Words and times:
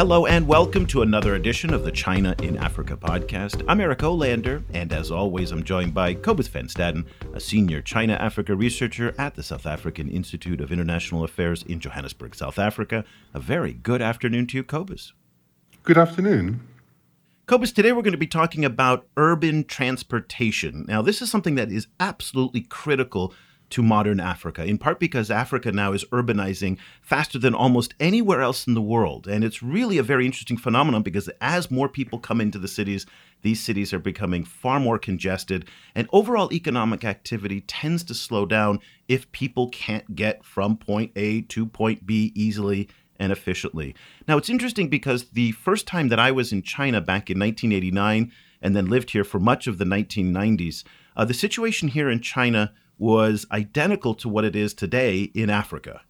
Hello 0.00 0.24
and 0.24 0.48
welcome 0.48 0.86
to 0.86 1.02
another 1.02 1.34
edition 1.34 1.74
of 1.74 1.84
the 1.84 1.92
China 1.92 2.34
in 2.42 2.56
Africa 2.56 2.96
podcast. 2.96 3.62
I'm 3.68 3.82
Eric 3.82 3.98
Olander, 3.98 4.62
and 4.72 4.94
as 4.94 5.10
always, 5.10 5.52
I'm 5.52 5.62
joined 5.62 5.92
by 5.92 6.14
Cobus 6.14 6.48
van 6.48 6.68
Staden, 6.68 7.04
a 7.34 7.38
senior 7.38 7.82
China 7.82 8.14
Africa 8.14 8.56
researcher 8.56 9.14
at 9.18 9.34
the 9.34 9.42
South 9.42 9.66
African 9.66 10.08
Institute 10.08 10.62
of 10.62 10.72
International 10.72 11.22
Affairs 11.22 11.62
in 11.64 11.80
Johannesburg, 11.80 12.34
South 12.34 12.58
Africa. 12.58 13.04
A 13.34 13.40
very 13.40 13.74
good 13.74 14.00
afternoon 14.00 14.46
to 14.46 14.56
you, 14.56 14.64
Cobus. 14.64 15.12
Good 15.82 15.98
afternoon. 15.98 16.66
Cobus, 17.44 17.70
today 17.70 17.92
we're 17.92 18.00
going 18.00 18.12
to 18.12 18.16
be 18.16 18.26
talking 18.26 18.64
about 18.64 19.06
urban 19.18 19.64
transportation. 19.64 20.86
Now, 20.88 21.02
this 21.02 21.20
is 21.20 21.30
something 21.30 21.56
that 21.56 21.70
is 21.70 21.88
absolutely 22.00 22.62
critical 22.62 23.34
to 23.70 23.82
modern 23.82 24.20
Africa, 24.20 24.64
in 24.64 24.78
part 24.78 25.00
because 25.00 25.30
Africa 25.30 25.72
now 25.72 25.92
is 25.92 26.04
urbanizing 26.06 26.78
faster 27.00 27.38
than 27.38 27.54
almost 27.54 27.94
anywhere 28.00 28.42
else 28.42 28.66
in 28.66 28.74
the 28.74 28.82
world. 28.82 29.26
And 29.26 29.44
it's 29.44 29.62
really 29.62 29.98
a 29.98 30.02
very 30.02 30.26
interesting 30.26 30.56
phenomenon 30.56 31.02
because 31.02 31.30
as 31.40 31.70
more 31.70 31.88
people 31.88 32.18
come 32.18 32.40
into 32.40 32.58
the 32.58 32.68
cities, 32.68 33.06
these 33.42 33.60
cities 33.60 33.92
are 33.94 33.98
becoming 33.98 34.44
far 34.44 34.80
more 34.80 34.98
congested, 34.98 35.66
and 35.94 36.08
overall 36.12 36.52
economic 36.52 37.04
activity 37.04 37.62
tends 37.62 38.04
to 38.04 38.14
slow 38.14 38.44
down 38.44 38.80
if 39.08 39.30
people 39.32 39.68
can't 39.68 40.14
get 40.14 40.44
from 40.44 40.76
point 40.76 41.12
A 41.16 41.42
to 41.42 41.66
point 41.66 42.06
B 42.06 42.32
easily 42.34 42.88
and 43.18 43.32
efficiently. 43.32 43.94
Now, 44.26 44.36
it's 44.36 44.48
interesting 44.48 44.88
because 44.88 45.30
the 45.30 45.52
first 45.52 45.86
time 45.86 46.08
that 46.08 46.18
I 46.18 46.32
was 46.32 46.52
in 46.52 46.62
China 46.62 47.00
back 47.00 47.30
in 47.30 47.38
1989 47.38 48.32
and 48.62 48.76
then 48.76 48.86
lived 48.86 49.10
here 49.10 49.24
for 49.24 49.38
much 49.38 49.66
of 49.66 49.78
the 49.78 49.84
1990s, 49.84 50.84
uh, 51.16 51.24
the 51.24 51.34
situation 51.34 51.88
here 51.88 52.10
in 52.10 52.20
China 52.20 52.72
was 53.00 53.46
identical 53.50 54.14
to 54.14 54.28
what 54.28 54.44
it 54.44 54.54
is 54.54 54.74
today 54.74 55.22
in 55.34 55.50
Africa. 55.50 56.02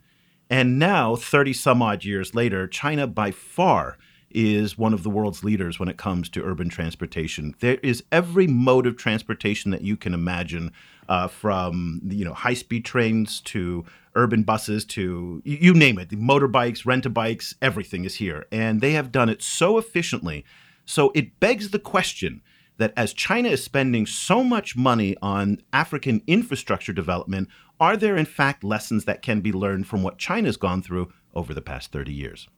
And 0.50 0.78
now, 0.78 1.14
30 1.14 1.52
some 1.52 1.80
odd 1.80 2.04
years 2.04 2.34
later, 2.34 2.66
China 2.66 3.06
by 3.06 3.30
far 3.30 3.96
is 4.30 4.76
one 4.76 4.92
of 4.92 5.02
the 5.04 5.10
world's 5.10 5.42
leaders 5.44 5.78
when 5.78 5.88
it 5.88 5.96
comes 5.96 6.28
to 6.28 6.42
urban 6.42 6.68
transportation. 6.68 7.54
There 7.60 7.78
is 7.82 8.02
every 8.10 8.46
mode 8.46 8.86
of 8.86 8.96
transportation 8.96 9.70
that 9.70 9.82
you 9.82 9.96
can 9.96 10.12
imagine, 10.12 10.72
uh, 11.08 11.28
from 11.28 12.00
you 12.08 12.24
know 12.24 12.34
high-speed 12.34 12.84
trains 12.84 13.40
to 13.42 13.84
urban 14.14 14.42
buses 14.42 14.84
to 14.84 15.42
you 15.44 15.72
name 15.72 15.98
it, 15.98 16.10
motorbikes, 16.10 16.84
rent-a-bikes, 16.84 17.54
everything 17.62 18.04
is 18.04 18.16
here, 18.16 18.46
and 18.50 18.80
they 18.80 18.92
have 18.92 19.12
done 19.12 19.28
it 19.28 19.42
so 19.42 19.78
efficiently. 19.78 20.44
So 20.84 21.12
it 21.14 21.38
begs 21.40 21.70
the 21.70 21.78
question: 21.78 22.42
that 22.80 22.92
as 22.96 23.12
China 23.12 23.48
is 23.50 23.62
spending 23.62 24.06
so 24.06 24.42
much 24.42 24.76
money 24.76 25.14
on 25.22 25.58
African 25.72 26.22
infrastructure 26.26 26.92
development, 26.92 27.48
are 27.78 27.96
there 27.96 28.16
in 28.16 28.26
fact 28.26 28.64
lessons 28.64 29.04
that 29.04 29.22
can 29.22 29.40
be 29.40 29.52
learned 29.52 29.86
from 29.86 30.02
what 30.02 30.18
China's 30.18 30.56
gone 30.56 30.82
through 30.82 31.12
over 31.34 31.54
the 31.54 31.62
past 31.62 31.92
30 31.92 32.12
years? 32.12 32.48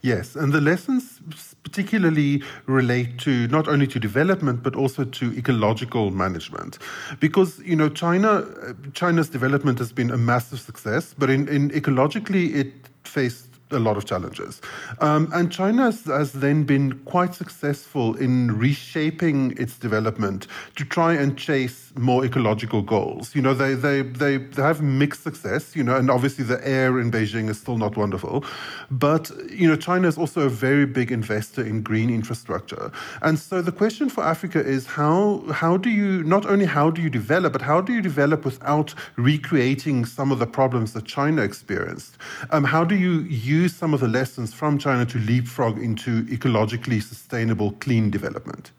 Yes, 0.00 0.34
and 0.34 0.52
the 0.52 0.60
lessons 0.60 1.20
particularly 1.62 2.42
relate 2.66 3.18
to 3.18 3.46
not 3.48 3.68
only 3.68 3.86
to 3.88 3.98
development 4.00 4.62
but 4.62 4.74
also 4.74 5.04
to 5.04 5.32
ecological 5.36 6.10
management, 6.10 6.78
because 7.20 7.58
you 7.60 7.76
know 7.76 7.88
China, 7.88 8.30
uh, 8.30 8.72
China's 8.94 9.28
development 9.28 9.78
has 9.78 9.92
been 9.92 10.10
a 10.10 10.16
massive 10.16 10.60
success, 10.60 11.14
but 11.16 11.30
in, 11.30 11.48
in 11.48 11.70
ecologically 11.70 12.54
it 12.54 12.72
faced 13.04 13.51
a 13.72 13.78
lot 13.78 13.96
of 13.96 14.04
challenges. 14.04 14.60
Um, 15.00 15.30
and 15.34 15.50
China 15.50 15.84
has, 15.84 16.32
then 16.32 16.64
been 16.64 16.98
quite 17.04 17.34
successful 17.34 18.14
in 18.16 18.58
reshaping 18.58 19.56
its 19.58 19.78
development 19.78 20.46
to 20.76 20.84
try 20.84 21.14
and 21.14 21.36
chase 21.36 21.92
more 21.96 22.24
ecological 22.24 22.82
goals. 22.82 23.34
You 23.34 23.42
know, 23.42 23.54
they, 23.54 23.74
they, 23.74 24.02
they, 24.02 24.38
they 24.38 24.62
have 24.62 24.80
mixed 24.82 25.22
success, 25.22 25.76
you 25.76 25.84
know, 25.84 25.96
and 25.96 26.10
obviously 26.10 26.44
the 26.44 26.66
air 26.66 26.98
in 27.00 27.10
Beijing 27.10 27.48
is 27.50 27.58
still 27.58 27.78
not 27.78 27.96
wonderful. 27.96 28.44
But, 28.90 29.30
you 29.50 29.68
know, 29.68 29.76
China 29.76 30.08
is 30.08 30.16
also 30.16 30.42
a 30.42 30.48
very 30.48 30.86
big 30.86 31.12
investor 31.12 31.62
in 31.62 31.82
green 31.82 32.10
infrastructure. 32.10 32.90
And 33.20 33.38
so 33.38 33.62
the 33.62 33.72
question 33.72 34.08
for 34.08 34.24
Africa 34.24 34.60
is 34.60 34.86
how, 34.86 35.44
how 35.52 35.76
do 35.76 35.90
you, 35.90 36.22
not 36.24 36.46
only 36.46 36.64
how 36.64 36.90
do 36.90 37.02
you 37.02 37.10
develop, 37.10 37.52
but 37.52 37.62
how 37.62 37.80
do 37.80 37.92
you 37.92 38.00
develop 38.00 38.44
without 38.44 38.94
recreating 39.16 40.04
some 40.04 40.32
of 40.32 40.38
the 40.38 40.46
problems 40.46 40.94
that 40.94 41.04
China 41.04 41.42
experienced? 41.42 42.16
Um, 42.50 42.64
how 42.64 42.84
do 42.84 42.96
you 42.96 43.20
use 43.20 43.61
use 43.62 43.76
some 43.76 43.94
of 43.94 44.00
the 44.00 44.08
lessons 44.08 44.52
from 44.52 44.76
China 44.76 45.06
to 45.06 45.18
leapfrog 45.18 45.78
into 45.78 46.24
ecologically 46.24 47.00
sustainable, 47.00 47.72
clean 47.72 48.10
development? 48.10 48.72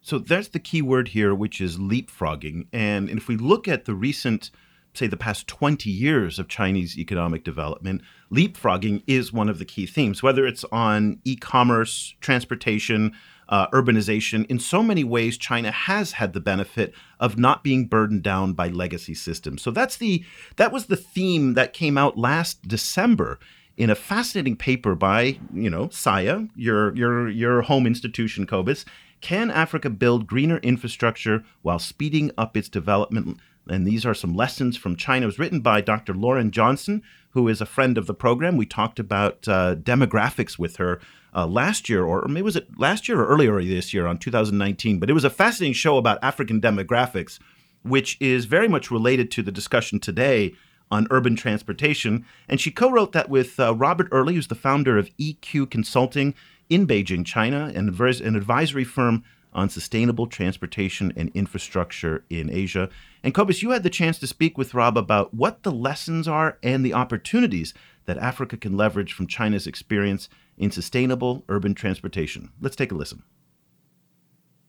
So 0.00 0.18
there's 0.18 0.48
the 0.48 0.58
key 0.58 0.82
word 0.82 1.08
here, 1.08 1.34
which 1.34 1.60
is 1.60 1.76
leapfrogging. 1.76 2.66
And 2.72 3.10
if 3.10 3.28
we 3.28 3.36
look 3.36 3.68
at 3.68 3.84
the 3.84 3.94
recent, 3.94 4.50
say, 4.94 5.06
the 5.06 5.16
past 5.16 5.46
20 5.48 5.90
years 5.90 6.38
of 6.38 6.48
Chinese 6.48 6.98
economic 6.98 7.44
development, 7.44 8.02
leapfrogging 8.32 9.02
is 9.06 9.32
one 9.32 9.48
of 9.48 9.58
the 9.58 9.64
key 9.64 9.86
themes, 9.86 10.22
whether 10.22 10.46
it's 10.46 10.64
on 10.72 11.20
e 11.24 11.36
commerce, 11.36 12.14
transportation, 12.20 13.12
uh, 13.50 13.66
urbanization. 13.68 14.46
In 14.46 14.58
so 14.58 14.82
many 14.82 15.04
ways, 15.04 15.36
China 15.36 15.70
has 15.70 16.12
had 16.12 16.32
the 16.32 16.40
benefit 16.40 16.94
of 17.20 17.38
not 17.38 17.62
being 17.62 17.86
burdened 17.86 18.22
down 18.22 18.54
by 18.54 18.68
legacy 18.68 19.14
systems. 19.14 19.60
So 19.60 19.70
that's 19.70 19.96
the 19.96 20.24
that 20.56 20.72
was 20.72 20.86
the 20.86 20.96
theme 20.96 21.52
that 21.54 21.74
came 21.74 21.98
out 21.98 22.16
last 22.16 22.66
December 22.66 23.38
in 23.76 23.90
a 23.90 23.94
fascinating 23.94 24.56
paper 24.56 24.94
by, 24.94 25.38
you 25.52 25.68
know, 25.68 25.88
SAIIA, 25.88 26.48
your 26.56 26.94
your 26.94 27.28
your 27.28 27.62
home 27.62 27.86
institution, 27.86 28.46
Cobus, 28.46 28.84
can 29.20 29.50
Africa 29.50 29.90
build 29.90 30.26
greener 30.26 30.58
infrastructure 30.58 31.44
while 31.62 31.78
speeding 31.78 32.30
up 32.38 32.56
its 32.56 32.68
development? 32.68 33.38
And 33.66 33.86
these 33.86 34.04
are 34.04 34.14
some 34.14 34.36
lessons 34.36 34.76
from 34.76 34.96
China. 34.96 35.24
It 35.24 35.26
was 35.26 35.38
written 35.38 35.60
by 35.60 35.80
Dr. 35.80 36.12
Lauren 36.12 36.50
Johnston, 36.50 37.02
who 37.30 37.48
is 37.48 37.60
a 37.60 37.66
friend 37.66 37.96
of 37.96 38.06
the 38.06 38.14
program. 38.14 38.56
We 38.56 38.66
talked 38.66 38.98
about 38.98 39.48
uh, 39.48 39.76
demographics 39.76 40.58
with 40.58 40.76
her 40.76 41.00
uh, 41.34 41.46
last 41.46 41.88
year, 41.88 42.04
or 42.04 42.26
maybe 42.28 42.42
was 42.42 42.56
it 42.56 42.78
last 42.78 43.08
year 43.08 43.20
or 43.20 43.26
earlier 43.26 43.60
this 43.62 43.94
year 43.94 44.06
on 44.06 44.18
2019. 44.18 45.00
But 45.00 45.08
it 45.08 45.14
was 45.14 45.24
a 45.24 45.30
fascinating 45.30 45.72
show 45.72 45.96
about 45.96 46.22
African 46.22 46.60
demographics, 46.60 47.38
which 47.82 48.18
is 48.20 48.44
very 48.44 48.68
much 48.68 48.90
related 48.90 49.30
to 49.32 49.42
the 49.42 49.50
discussion 49.50 49.98
today 49.98 50.54
on 50.90 51.06
urban 51.10 51.36
transportation. 51.36 52.24
And 52.48 52.60
she 52.60 52.70
co 52.70 52.90
wrote 52.90 53.12
that 53.12 53.28
with 53.28 53.58
uh, 53.58 53.74
Robert 53.74 54.08
Earley, 54.12 54.34
who's 54.34 54.48
the 54.48 54.54
founder 54.54 54.98
of 54.98 55.10
EQ 55.18 55.70
Consulting 55.70 56.34
in 56.68 56.86
Beijing, 56.86 57.26
China, 57.26 57.70
and 57.74 57.88
an 57.98 58.36
advisory 58.36 58.84
firm 58.84 59.24
on 59.52 59.68
sustainable 59.68 60.26
transportation 60.26 61.12
and 61.16 61.30
infrastructure 61.34 62.24
in 62.28 62.50
Asia. 62.50 62.88
And 63.22 63.32
Cobus, 63.32 63.62
you 63.62 63.70
had 63.70 63.84
the 63.84 63.90
chance 63.90 64.18
to 64.18 64.26
speak 64.26 64.58
with 64.58 64.74
Rob 64.74 64.98
about 64.98 65.32
what 65.32 65.62
the 65.62 65.72
lessons 65.72 66.26
are 66.26 66.58
and 66.62 66.84
the 66.84 66.94
opportunities 66.94 67.72
that 68.06 68.18
Africa 68.18 68.56
can 68.56 68.76
leverage 68.76 69.12
from 69.12 69.26
China's 69.26 69.66
experience 69.66 70.28
in 70.58 70.70
sustainable 70.70 71.44
urban 71.48 71.74
transportation. 71.74 72.50
Let's 72.60 72.76
take 72.76 72.92
a 72.92 72.96
listen. 72.96 73.22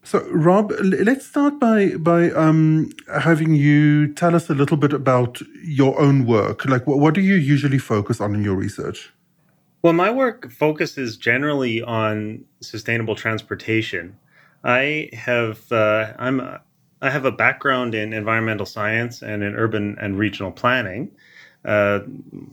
So, 0.06 0.20
Rob, 0.30 0.72
let's 0.82 1.26
start 1.26 1.60
by 1.60 1.96
by 1.98 2.30
um, 2.30 2.92
having 3.12 3.56
you 3.56 4.14
tell 4.14 4.36
us 4.36 4.52
a 4.52 4.54
little 4.54 4.78
bit 4.78 4.94
about 4.94 5.42
your 5.64 6.00
own 6.00 6.28
work. 6.28 6.64
Like, 6.66 6.86
what, 6.86 7.00
what 7.00 7.16
do 7.16 7.22
you 7.22 7.34
usually 7.34 7.80
focus 7.80 8.22
on 8.22 8.36
in 8.36 8.44
your 8.44 8.54
research? 8.54 9.12
Well, 9.82 9.94
my 9.94 10.12
work 10.12 10.52
focuses 10.52 11.18
generally 11.18 11.82
on 11.82 12.46
sustainable 12.62 13.16
transportation. 13.16 14.16
I 14.64 15.10
have 15.14 15.72
uh, 15.72 16.14
I'm 16.20 16.40
I 17.02 17.10
have 17.10 17.26
a 17.26 17.32
background 17.32 17.96
in 17.96 18.14
environmental 18.14 18.68
science 18.68 19.24
and 19.24 19.42
in 19.42 19.56
urban 19.56 19.98
and 20.00 20.20
regional 20.20 20.52
planning 20.52 21.10
uh, 21.66 22.02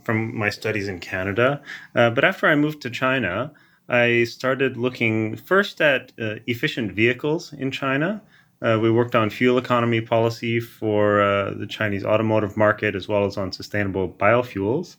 from 0.04 0.34
my 0.34 0.48
studies 0.48 0.88
in 0.88 1.00
Canada. 1.00 1.60
Uh, 1.94 2.08
but 2.08 2.24
after 2.24 2.46
I 2.46 2.54
moved 2.54 2.80
to 2.82 2.90
China, 2.90 3.52
I 3.88 4.24
started 4.24 4.76
looking 4.76 5.36
first 5.36 5.80
at 5.80 6.12
uh, 6.20 6.36
efficient 6.46 6.92
vehicles 6.92 7.52
in 7.52 7.70
China. 7.70 8.22
Uh, 8.62 8.78
we 8.80 8.90
worked 8.90 9.16
on 9.16 9.28
fuel 9.28 9.58
economy 9.58 10.00
policy 10.00 10.60
for 10.60 11.20
uh, 11.20 11.50
the 11.50 11.66
Chinese 11.66 12.04
automotive 12.04 12.56
market 12.56 12.94
as 12.94 13.08
well 13.08 13.24
as 13.24 13.36
on 13.36 13.50
sustainable 13.50 14.08
biofuels. 14.08 14.96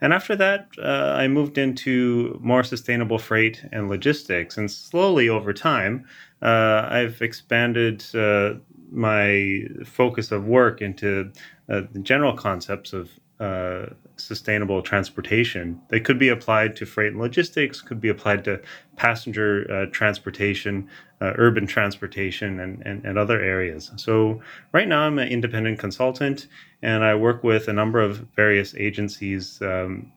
And 0.00 0.12
after 0.12 0.34
that, 0.36 0.68
uh, 0.82 1.14
I 1.16 1.28
moved 1.28 1.56
into 1.56 2.38
more 2.42 2.64
sustainable 2.64 3.18
freight 3.18 3.64
and 3.70 3.88
logistics. 3.88 4.58
And 4.58 4.68
slowly 4.68 5.28
over 5.28 5.52
time, 5.52 6.06
uh, 6.42 6.88
I've 6.90 7.22
expanded 7.22 8.04
uh, 8.16 8.54
my 8.90 9.62
focus 9.84 10.32
of 10.32 10.46
work 10.46 10.82
into 10.82 11.30
the 11.68 11.88
general 12.02 12.34
concepts 12.34 12.92
of 12.92 13.10
uh, 13.40 13.86
sustainable 14.16 14.80
transportation 14.80 15.80
that 15.88 16.04
could 16.04 16.18
be 16.18 16.28
applied 16.28 16.76
to 16.76 16.86
freight 16.86 17.12
and 17.12 17.20
logistics, 17.20 17.82
could 17.82 18.00
be 18.00 18.08
applied 18.08 18.44
to 18.44 18.60
passenger 18.94 19.66
uh, 19.72 19.86
transportation, 19.90 20.88
uh, 21.20 21.32
urban 21.36 21.66
transportation, 21.66 22.60
and, 22.60 22.80
and, 22.86 23.04
and, 23.04 23.18
other 23.18 23.40
areas. 23.40 23.90
So, 23.96 24.40
right 24.70 24.86
now, 24.86 25.00
I'm 25.00 25.18
an 25.18 25.26
independent 25.26 25.80
consultant 25.80 26.46
and 26.82 27.02
I 27.02 27.16
work 27.16 27.42
with 27.42 27.66
a 27.66 27.72
number 27.72 28.00
of 28.00 28.18
various 28.36 28.74
agencies, 28.76 29.60
um, 29.62 30.12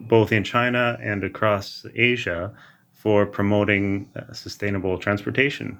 both 0.00 0.30
in 0.30 0.44
China 0.44 0.98
and 1.00 1.24
across 1.24 1.86
Asia, 1.94 2.52
for 2.92 3.24
promoting 3.24 4.10
uh, 4.14 4.32
sustainable 4.32 4.98
transportation. 4.98 5.78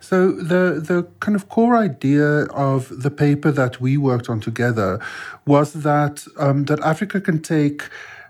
So 0.00 0.32
the 0.32 0.80
the 0.80 1.06
kind 1.20 1.36
of 1.36 1.48
core 1.48 1.76
idea 1.76 2.44
of 2.46 3.02
the 3.02 3.10
paper 3.10 3.50
that 3.52 3.80
we 3.80 3.96
worked 3.96 4.28
on 4.28 4.40
together 4.40 5.00
was 5.46 5.72
that 5.72 6.24
um, 6.38 6.64
that 6.64 6.80
Africa 6.80 7.20
can 7.20 7.40
take 7.40 7.88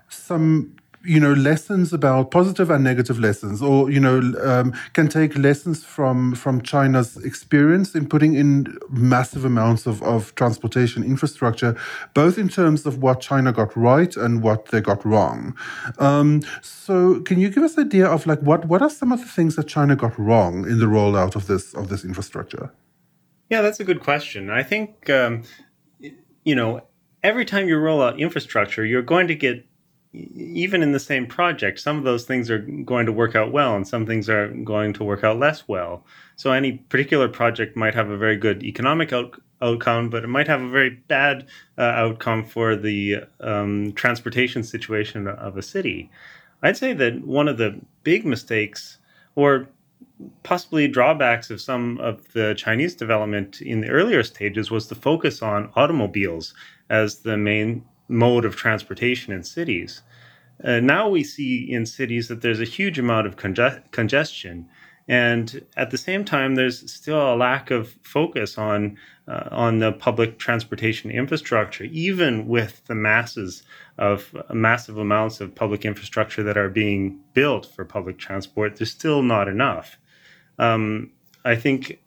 some 0.09 0.72
you 1.05 1.19
know 1.19 1.33
lessons 1.33 1.91
about 1.91 2.31
positive 2.31 2.69
and 2.69 2.83
negative 2.83 3.19
lessons 3.19 3.61
or 3.61 3.91
you 3.91 3.99
know 3.99 4.19
um, 4.41 4.73
can 4.93 5.07
take 5.07 5.37
lessons 5.37 5.83
from 5.83 6.33
from 6.33 6.61
china's 6.61 7.17
experience 7.25 7.93
in 7.93 8.07
putting 8.07 8.35
in 8.35 8.77
massive 8.89 9.43
amounts 9.43 9.85
of, 9.85 10.01
of 10.03 10.33
transportation 10.35 11.03
infrastructure 11.03 11.75
both 12.13 12.37
in 12.37 12.47
terms 12.47 12.85
of 12.85 13.01
what 13.01 13.19
china 13.19 13.51
got 13.51 13.75
right 13.75 14.15
and 14.15 14.41
what 14.41 14.67
they 14.67 14.81
got 14.81 15.05
wrong. 15.05 15.55
Um, 15.99 16.41
so 16.61 17.19
can 17.21 17.39
you 17.39 17.49
give 17.49 17.63
us 17.63 17.77
an 17.77 17.85
idea 17.85 18.07
of 18.07 18.25
like 18.25 18.39
what 18.39 18.65
what 18.65 18.81
are 18.81 18.89
some 18.89 19.11
of 19.11 19.19
the 19.19 19.27
things 19.27 19.55
that 19.55 19.67
china 19.67 19.95
got 19.95 20.17
wrong 20.17 20.67
in 20.67 20.79
the 20.79 20.85
rollout 20.85 21.35
of 21.35 21.47
this 21.47 21.73
of 21.73 21.89
this 21.89 22.05
infrastructure? 22.05 22.71
Yeah 23.49 23.61
that's 23.61 23.79
a 23.79 23.83
good 23.83 24.01
question. 24.01 24.49
I 24.49 24.63
think 24.63 25.09
um, 25.09 25.43
you 26.43 26.55
know 26.55 26.81
every 27.23 27.45
time 27.45 27.67
you 27.67 27.77
roll 27.77 28.01
out 28.01 28.19
infrastructure 28.19 28.85
you're 28.85 29.01
going 29.01 29.27
to 29.27 29.35
get 29.35 29.65
even 30.13 30.83
in 30.83 30.91
the 30.91 30.99
same 30.99 31.25
project, 31.25 31.79
some 31.79 31.97
of 31.97 32.03
those 32.03 32.25
things 32.25 32.49
are 32.51 32.59
going 32.59 33.05
to 33.05 33.11
work 33.11 33.35
out 33.35 33.51
well 33.51 33.75
and 33.75 33.87
some 33.87 34.05
things 34.05 34.29
are 34.29 34.49
going 34.49 34.93
to 34.93 35.03
work 35.03 35.23
out 35.23 35.39
less 35.39 35.67
well. 35.67 36.05
So 36.35 36.51
any 36.51 36.73
particular 36.73 37.27
project 37.27 37.75
might 37.75 37.95
have 37.95 38.09
a 38.09 38.17
very 38.17 38.37
good 38.37 38.63
economic 38.63 39.11
out- 39.11 39.41
outcome, 39.61 40.09
but 40.09 40.23
it 40.23 40.27
might 40.27 40.47
have 40.47 40.61
a 40.61 40.69
very 40.69 40.91
bad 40.91 41.47
uh, 41.77 41.81
outcome 41.81 42.45
for 42.45 42.75
the 42.75 43.23
um, 43.39 43.93
transportation 43.93 44.63
situation 44.63 45.27
of 45.27 45.57
a 45.57 45.63
city. 45.63 46.11
I'd 46.61 46.77
say 46.77 46.93
that 46.93 47.25
one 47.25 47.47
of 47.47 47.57
the 47.57 47.79
big 48.03 48.25
mistakes, 48.25 48.99
or 49.35 49.67
possibly 50.43 50.87
drawbacks 50.87 51.49
of 51.49 51.59
some 51.59 51.97
of 51.97 52.31
the 52.33 52.53
Chinese 52.55 52.95
development 52.95 53.61
in 53.61 53.81
the 53.81 53.89
earlier 53.89 54.21
stages, 54.23 54.69
was 54.69 54.87
the 54.87 54.95
focus 54.95 55.41
on 55.41 55.71
automobiles 55.75 56.53
as 56.89 57.19
the 57.19 57.35
main 57.35 57.83
mode 58.07 58.45
of 58.45 58.55
transportation 58.55 59.33
in 59.33 59.43
cities. 59.43 60.01
Uh, 60.63 60.79
now 60.79 61.09
we 61.09 61.23
see 61.23 61.71
in 61.71 61.85
cities 61.85 62.27
that 62.27 62.41
there's 62.41 62.61
a 62.61 62.65
huge 62.65 62.99
amount 62.99 63.27
of 63.27 63.35
conge- 63.35 63.81
congestion, 63.91 64.67
and 65.07 65.65
at 65.75 65.91
the 65.91 65.97
same 65.97 66.23
time, 66.23 66.55
there's 66.55 66.89
still 66.91 67.33
a 67.33 67.35
lack 67.35 67.71
of 67.71 67.95
focus 68.03 68.57
on 68.57 68.97
uh, 69.27 69.49
on 69.51 69.79
the 69.79 69.91
public 69.91 70.37
transportation 70.37 71.09
infrastructure, 71.09 71.85
even 71.85 72.47
with 72.47 72.85
the 72.85 72.95
masses 72.95 73.63
of 73.97 74.35
uh, 74.35 74.53
massive 74.53 74.97
amounts 74.97 75.41
of 75.41 75.55
public 75.55 75.85
infrastructure 75.85 76.43
that 76.43 76.57
are 76.57 76.69
being 76.69 77.19
built 77.33 77.65
for 77.65 77.85
public 77.85 78.17
transport. 78.17 78.75
There's 78.75 78.91
still 78.91 79.21
not 79.21 79.47
enough. 79.47 79.97
Um, 80.59 81.11
I 81.45 81.55
think 81.55 81.99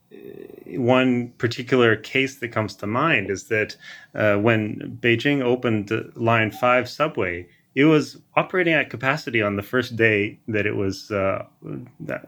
one 0.66 1.28
particular 1.38 1.96
case 1.96 2.36
that 2.36 2.48
comes 2.48 2.74
to 2.76 2.86
mind 2.86 3.30
is 3.30 3.44
that 3.44 3.76
uh, 4.14 4.36
when 4.36 4.98
Beijing 5.00 5.42
opened 5.42 5.90
Line 6.14 6.50
5 6.50 6.88
subway, 6.88 7.48
it 7.74 7.84
was 7.84 8.18
operating 8.36 8.72
at 8.72 8.88
capacity 8.88 9.42
on 9.42 9.56
the 9.56 9.62
first 9.62 9.96
day 9.96 10.38
that 10.48 10.64
it 10.64 10.76
was, 10.76 11.10
uh, 11.10 11.44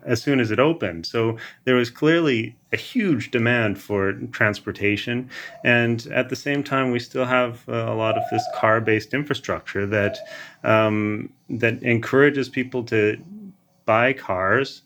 as 0.05 0.23
soon 0.23 0.41
as 0.41 0.51
it 0.51 0.59
opened. 0.59 1.07
So 1.07 1.39
there 1.65 1.75
was 1.75 1.89
clearly 1.89 2.55
a 2.71 2.77
huge 2.77 3.31
demand 3.31 3.81
for 3.81 4.13
transportation. 4.31 5.31
And 5.65 6.07
at 6.09 6.29
the 6.29 6.37
same 6.37 6.63
time, 6.63 6.91
we 6.91 6.99
still 6.99 7.25
have 7.25 7.67
uh, 7.67 7.73
a 7.73 7.95
lot 7.95 8.19
of 8.19 8.25
this 8.31 8.45
car 8.55 8.83
based 8.83 9.15
infrastructure 9.15 9.87
that, 9.87 10.19
um, 10.65 11.33
that 11.49 11.83
encourages 11.83 12.51
people 12.51 12.85
to 12.85 13.17
buy 13.87 14.13
cars 14.13 14.83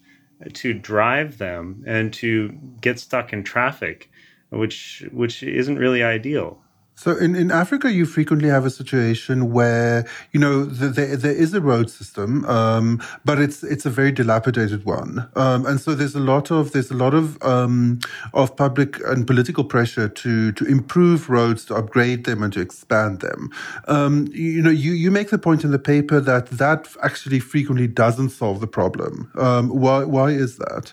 to 0.52 0.74
drive 0.74 1.38
them 1.38 1.84
and 1.86 2.12
to 2.14 2.50
get 2.80 2.98
stuck 2.98 3.32
in 3.32 3.44
traffic, 3.44 4.10
which 4.50 5.04
which 5.12 5.42
isn't 5.42 5.78
really 5.78 6.02
ideal. 6.02 6.62
So 6.94 7.16
in, 7.16 7.34
in 7.34 7.50
Africa, 7.50 7.90
you 7.90 8.06
frequently 8.06 8.48
have 8.48 8.64
a 8.64 8.70
situation 8.70 9.50
where 9.50 10.06
you 10.32 10.38
know 10.38 10.64
the, 10.64 10.88
the, 10.88 11.16
there 11.16 11.32
is 11.32 11.54
a 11.54 11.60
road 11.60 11.90
system, 11.90 12.44
um, 12.44 13.02
but 13.24 13.40
it's 13.40 13.64
it's 13.64 13.86
a 13.86 13.90
very 13.90 14.12
dilapidated 14.12 14.84
one, 14.84 15.28
um, 15.34 15.66
and 15.66 15.80
so 15.80 15.94
there's 15.94 16.14
a 16.14 16.20
lot 16.20 16.50
of 16.50 16.72
there's 16.72 16.90
a 16.90 16.94
lot 16.94 17.14
of 17.14 17.42
um, 17.42 17.98
of 18.34 18.54
public 18.56 19.00
and 19.06 19.26
political 19.26 19.64
pressure 19.64 20.08
to 20.08 20.52
to 20.52 20.64
improve 20.66 21.28
roads, 21.28 21.64
to 21.64 21.74
upgrade 21.74 22.24
them, 22.24 22.42
and 22.42 22.52
to 22.52 22.60
expand 22.60 23.20
them. 23.20 23.50
Um, 23.88 24.28
you 24.30 24.62
know, 24.62 24.70
you 24.70 24.92
you 24.92 25.10
make 25.10 25.30
the 25.30 25.38
point 25.38 25.64
in 25.64 25.70
the 25.70 25.78
paper 25.78 26.20
that 26.20 26.46
that 26.50 26.88
actually 27.02 27.40
frequently 27.40 27.88
doesn't 27.88 28.30
solve 28.30 28.60
the 28.60 28.68
problem. 28.68 29.32
Um, 29.36 29.70
why 29.70 30.04
why 30.04 30.30
is 30.30 30.58
that? 30.58 30.92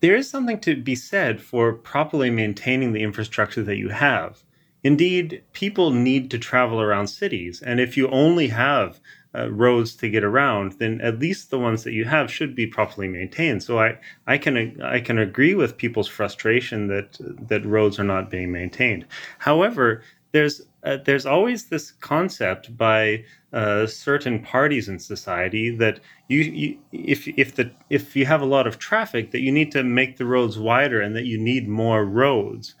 There 0.00 0.16
is 0.16 0.28
something 0.28 0.60
to 0.60 0.76
be 0.76 0.94
said 0.94 1.40
for 1.40 1.72
properly 1.72 2.30
maintaining 2.30 2.92
the 2.92 3.02
infrastructure 3.02 3.62
that 3.62 3.76
you 3.76 3.88
have. 3.88 4.42
Indeed, 4.86 5.42
people 5.52 5.90
need 5.90 6.30
to 6.30 6.38
travel 6.38 6.80
around 6.80 7.08
cities. 7.08 7.60
And 7.60 7.80
if 7.80 7.96
you 7.96 8.08
only 8.08 8.46
have 8.46 9.00
uh, 9.34 9.50
roads 9.50 9.96
to 9.96 10.08
get 10.08 10.22
around, 10.22 10.78
then 10.78 11.00
at 11.00 11.18
least 11.18 11.50
the 11.50 11.58
ones 11.58 11.82
that 11.82 11.92
you 11.92 12.04
have 12.04 12.30
should 12.30 12.54
be 12.54 12.68
properly 12.68 13.08
maintained. 13.08 13.64
So 13.64 13.80
I, 13.80 13.98
I 14.28 14.38
can 14.38 14.80
I 14.80 15.00
can 15.00 15.18
agree 15.18 15.56
with 15.56 15.76
people's 15.76 16.06
frustration 16.18 16.86
that 16.86 17.18
that 17.48 17.66
roads 17.66 17.98
are 17.98 18.10
not 18.14 18.30
being 18.30 18.52
maintained. 18.52 19.06
However, 19.38 20.04
there's 20.30 20.62
uh, 20.84 20.98
there's 21.04 21.26
always 21.26 21.64
this 21.64 21.90
concept 21.90 22.64
by 22.76 23.24
uh, 23.52 23.88
certain 23.88 24.38
parties 24.40 24.88
in 24.88 25.00
society 25.00 25.76
that 25.82 25.98
you, 26.28 26.40
you, 26.60 26.78
if 26.92 27.26
if 27.26 27.56
the 27.56 27.72
if 27.90 28.14
you 28.14 28.24
have 28.26 28.42
a 28.42 28.52
lot 28.56 28.68
of 28.68 28.78
traffic 28.78 29.32
that 29.32 29.40
you 29.40 29.50
need 29.50 29.72
to 29.72 29.82
make 29.82 30.16
the 30.16 30.30
roads 30.34 30.56
wider 30.60 31.00
and 31.00 31.16
that 31.16 31.26
you 31.26 31.38
need 31.38 31.66
more 31.66 32.04
roads. 32.04 32.76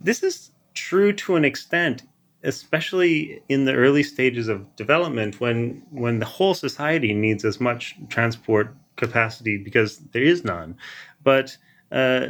This 0.00 0.22
is 0.22 0.50
true 0.74 1.12
to 1.12 1.36
an 1.36 1.44
extent, 1.44 2.02
especially 2.42 3.42
in 3.48 3.64
the 3.64 3.74
early 3.74 4.02
stages 4.02 4.48
of 4.48 4.76
development 4.76 5.40
when 5.40 5.82
when 5.90 6.18
the 6.18 6.26
whole 6.26 6.54
society 6.54 7.14
needs 7.14 7.44
as 7.44 7.60
much 7.60 7.96
transport 8.08 8.74
capacity 8.96 9.56
because 9.56 9.98
there 10.12 10.22
is 10.22 10.44
none. 10.44 10.76
But 11.22 11.56
uh, 11.90 12.26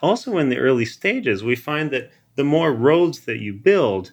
also 0.00 0.38
in 0.38 0.48
the 0.48 0.58
early 0.58 0.84
stages, 0.84 1.44
we 1.44 1.56
find 1.56 1.90
that 1.90 2.10
the 2.34 2.44
more 2.44 2.72
roads 2.72 3.20
that 3.20 3.40
you 3.40 3.52
build, 3.52 4.12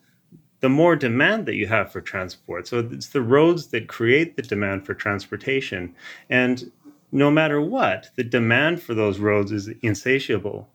the 0.59 0.69
more 0.69 0.95
demand 0.95 1.45
that 1.45 1.55
you 1.55 1.67
have 1.67 1.91
for 1.91 2.01
transport. 2.01 2.67
So 2.67 2.79
it's 2.91 3.09
the 3.09 3.21
roads 3.21 3.67
that 3.67 3.88
create 3.88 4.36
the 4.36 4.41
demand 4.41 4.86
for 4.86 4.93
transportation. 4.93 5.95
And 6.29 6.71
no 7.12 7.31
matter 7.31 7.62
what, 7.62 8.09
the 8.15 8.24
demand 8.24 8.81
for 8.81 8.93
those 8.93 9.19
roads 9.19 9.51
is 9.51 9.69
insatiable 9.81 10.69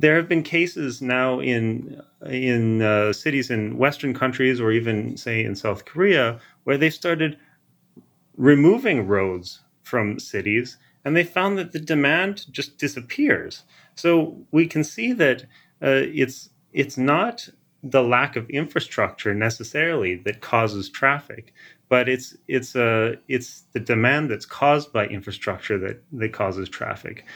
there 0.00 0.16
have 0.16 0.28
been 0.28 0.42
cases 0.42 1.02
now 1.02 1.40
in 1.40 2.00
in 2.26 2.82
uh, 2.82 3.12
cities 3.12 3.50
in 3.50 3.76
Western 3.76 4.14
countries, 4.14 4.60
or 4.60 4.72
even 4.72 5.16
say 5.16 5.44
in 5.44 5.54
South 5.54 5.84
Korea, 5.84 6.40
where 6.64 6.78
they 6.78 6.90
started 6.90 7.38
removing 8.36 9.06
roads 9.06 9.60
from 9.82 10.18
cities, 10.18 10.78
and 11.04 11.16
they 11.16 11.24
found 11.24 11.58
that 11.58 11.72
the 11.72 11.80
demand 11.80 12.46
just 12.50 12.78
disappears. 12.78 13.64
So 13.94 14.38
we 14.52 14.66
can 14.66 14.84
see 14.84 15.12
that 15.12 15.42
uh, 15.82 16.08
it's 16.22 16.48
it's 16.72 16.96
not 16.96 17.48
the 17.82 18.02
lack 18.02 18.36
of 18.36 18.48
infrastructure 18.50 19.34
necessarily 19.34 20.16
that 20.16 20.40
causes 20.40 20.88
traffic, 20.88 21.52
but 21.90 22.08
it's 22.08 22.36
it's 22.48 22.74
uh, 22.74 23.16
it's 23.28 23.64
the 23.72 23.80
demand 23.80 24.30
that's 24.30 24.46
caused 24.46 24.92
by 24.94 25.06
infrastructure 25.06 25.78
that 25.78 26.02
that 26.12 26.32
causes 26.32 26.70
traffic 26.70 27.26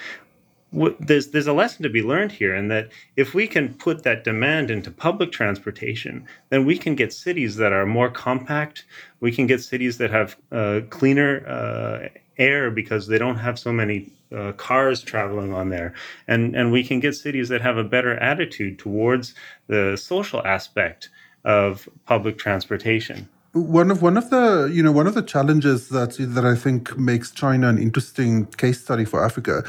there's 1.00 1.28
there's 1.28 1.46
a 1.46 1.52
lesson 1.52 1.82
to 1.82 1.88
be 1.88 2.02
learned 2.02 2.32
here 2.32 2.54
in 2.54 2.68
that 2.68 2.90
if 3.16 3.34
we 3.34 3.46
can 3.46 3.74
put 3.74 4.02
that 4.02 4.24
demand 4.24 4.70
into 4.70 4.90
public 4.90 5.32
transportation, 5.32 6.26
then 6.50 6.64
we 6.64 6.78
can 6.78 6.94
get 6.94 7.12
cities 7.12 7.56
that 7.56 7.72
are 7.72 7.86
more 7.86 8.10
compact. 8.10 8.84
We 9.20 9.32
can 9.32 9.46
get 9.46 9.62
cities 9.62 9.98
that 9.98 10.10
have 10.10 10.36
uh, 10.52 10.80
cleaner 10.90 11.46
uh, 11.46 12.08
air 12.38 12.70
because 12.70 13.06
they 13.06 13.18
don't 13.18 13.38
have 13.38 13.58
so 13.58 13.72
many 13.72 14.10
uh, 14.34 14.52
cars 14.52 15.02
traveling 15.02 15.52
on 15.54 15.68
there, 15.68 15.94
and 16.26 16.54
and 16.56 16.72
we 16.72 16.82
can 16.82 17.00
get 17.00 17.14
cities 17.14 17.48
that 17.48 17.60
have 17.60 17.76
a 17.76 17.84
better 17.84 18.16
attitude 18.16 18.78
towards 18.78 19.34
the 19.68 19.96
social 19.96 20.44
aspect 20.44 21.08
of 21.44 21.88
public 22.06 22.38
transportation 22.38 23.28
one 23.52 23.90
of 23.90 24.02
one 24.02 24.16
of 24.16 24.30
the 24.30 24.68
you 24.72 24.82
know 24.82 24.90
one 24.90 25.06
of 25.06 25.14
the 25.14 25.22
challenges 25.22 25.88
that 25.90 26.16
that 26.18 26.44
I 26.44 26.56
think 26.56 26.98
makes 26.98 27.30
China 27.30 27.68
an 27.68 27.78
interesting 27.78 28.46
case 28.46 28.82
study 28.82 29.04
for 29.04 29.24
Africa 29.24 29.62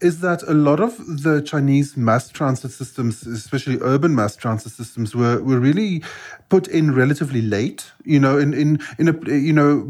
is 0.00 0.20
that 0.20 0.42
a 0.44 0.54
lot 0.54 0.80
of 0.80 1.22
the 1.22 1.42
Chinese 1.42 1.96
mass 1.96 2.28
transit 2.28 2.70
systems, 2.70 3.26
especially 3.26 3.78
urban 3.80 4.14
mass 4.14 4.36
transit 4.36 4.72
systems, 4.72 5.14
were, 5.14 5.42
were 5.42 5.58
really 5.58 6.02
put 6.48 6.68
in 6.68 6.94
relatively 6.94 7.42
late. 7.42 7.92
You 8.04 8.20
know, 8.20 8.38
in 8.38 8.54
in 8.54 8.78
in 8.98 9.08
a 9.08 9.30
you 9.30 9.52
know, 9.52 9.88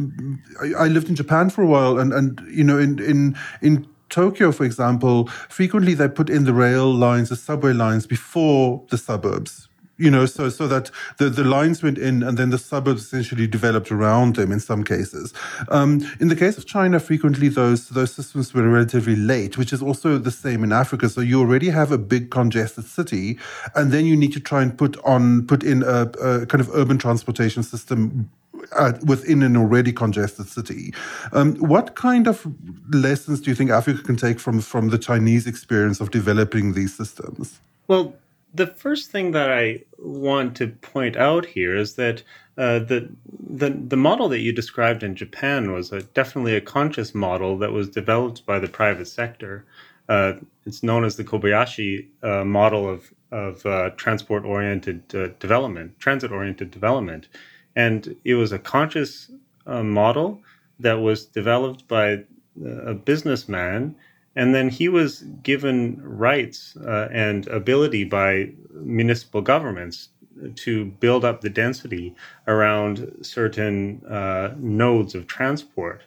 I, 0.63 0.85
I 0.85 0.89
lived 0.89 1.09
in 1.09 1.15
Japan 1.15 1.51
for 1.51 1.63
a 1.63 1.67
while, 1.67 1.99
and 1.99 2.13
and 2.13 2.41
you 2.51 2.65
know, 2.65 2.79
in 2.79 2.99
in 2.99 3.37
in 3.61 3.87
Tokyo, 4.09 4.53
for 4.53 4.65
example, 4.65 5.27
frequently 5.49 5.95
they 5.95 6.09
put 6.09 6.31
in 6.31 6.45
the 6.45 6.55
rail 6.55 6.93
lines, 6.93 7.29
the 7.29 7.37
subway 7.37 7.73
lines 7.73 8.07
before 8.07 8.85
the 8.91 8.99
suburbs 8.99 9.68
you 9.99 10.11
know, 10.11 10.27
so 10.27 10.49
so 10.49 10.67
that 10.69 10.91
the, 11.19 11.29
the 11.29 11.45
lines 11.45 11.83
went 11.83 11.99
in 11.99 12.23
and 12.23 12.39
then 12.39 12.51
the 12.51 12.59
suburbs 12.59 13.03
essentially 13.03 13.47
developed 13.47 13.91
around 13.91 14.37
them 14.37 14.53
in 14.53 14.61
some 14.61 14.85
cases. 14.85 15.35
Um, 15.69 16.01
in 16.21 16.29
the 16.29 16.37
case 16.37 16.57
of 16.57 16.67
China, 16.67 17.01
frequently 17.01 17.49
those 17.49 17.89
those 17.89 18.13
systems 18.13 18.55
were 18.55 18.69
relatively 18.69 19.17
late, 19.17 19.59
which 19.59 19.73
is 19.73 19.83
also 19.83 20.17
the 20.17 20.31
same 20.31 20.63
in 20.65 20.73
Africa. 20.73 21.09
So 21.09 21.21
you 21.21 21.41
already 21.41 21.69
have 21.71 21.93
a 21.93 21.99
big 21.99 22.31
congested 22.31 22.85
city, 22.85 23.39
and 23.75 23.93
then 23.93 24.07
you 24.07 24.17
need 24.17 24.33
to 24.33 24.41
try 24.41 24.63
and 24.63 24.77
put 24.77 24.97
on 25.05 25.47
put 25.47 25.63
in 25.63 25.83
a, 25.83 26.03
a 26.23 26.47
kind 26.47 26.61
of 26.61 26.71
urban 26.75 26.99
transportation 26.99 27.63
system 27.63 28.31
uh, 28.77 28.93
within 29.05 29.43
an 29.43 29.57
already 29.57 29.93
congested 29.93 30.47
city. 30.49 30.95
Um, 31.33 31.57
what 31.57 31.97
kind 31.97 32.27
of 32.27 32.47
lessons 32.93 33.41
do 33.41 33.51
you 33.51 33.57
think 33.57 33.71
Africa 33.71 34.03
can 34.03 34.17
take 34.17 34.39
from 34.39 34.61
from 34.61 34.91
the 34.91 34.99
Chinese 34.99 35.47
experience 35.47 36.01
of 36.01 36.11
developing 36.11 36.75
these 36.75 36.95
systems? 36.95 37.61
Well, 37.89 38.15
the 38.55 38.67
first 38.67 39.11
thing 39.11 39.33
that 39.33 39.51
I 39.51 39.85
want 39.99 40.57
to 40.57 40.69
point 40.69 41.17
out 41.17 41.47
here 41.47 41.77
is 41.77 41.95
that 41.95 42.23
uh, 42.57 42.81
the, 42.81 43.09
the 43.49 43.71
the 43.71 43.97
model 43.97 44.29
that 44.31 44.41
you 44.41 44.53
described 44.53 45.03
in 45.03 45.15
Japan 45.15 45.73
was 45.73 45.93
a, 45.93 46.03
definitely 46.03 46.57
a 46.57 46.61
conscious 46.61 47.15
model 47.15 47.59
that 47.59 47.73
was 47.73 47.89
developed 47.89 48.45
by 48.47 48.59
the 48.59 48.69
private 48.69 49.07
sector. 49.07 49.65
Uh, 50.09 50.35
it's 50.65 50.83
known 50.83 51.05
as 51.05 51.17
the 51.17 51.25
Kobayashi 51.25 52.09
uh, 52.23 52.45
model 52.45 52.89
of 52.89 53.13
of 53.31 53.65
uh, 53.67 53.91
transport 53.91 54.45
oriented 54.45 55.15
uh, 55.15 55.29
development, 55.39 55.99
transit 56.01 56.33
oriented 56.33 56.71
development, 56.71 57.29
and 57.77 58.17
it 58.25 58.35
was 58.35 58.51
a 58.51 58.59
conscious 58.59 59.31
uh, 59.67 59.83
model 59.83 60.41
that 60.81 60.95
was 60.95 61.27
developed 61.27 61.87
by 61.87 62.25
a 62.65 62.95
businessman 62.95 63.95
and 64.39 64.55
then 64.55 64.69
he 64.69 64.89
was 64.89 65.23
given 65.43 66.01
rights 66.01 66.77
uh, 66.77 67.09
and 67.11 67.49
ability 67.49 68.05
by 68.05 68.49
municipal 68.73 69.43
governments 69.43 70.11
to 70.55 70.85
build 70.85 71.25
up 71.25 71.41
the 71.41 71.51
density 71.51 72.15
around 72.47 73.13
certain 73.21 74.01
uh, 74.07 74.55
nodes 74.57 75.17
of 75.17 75.27
transport. 75.27 76.05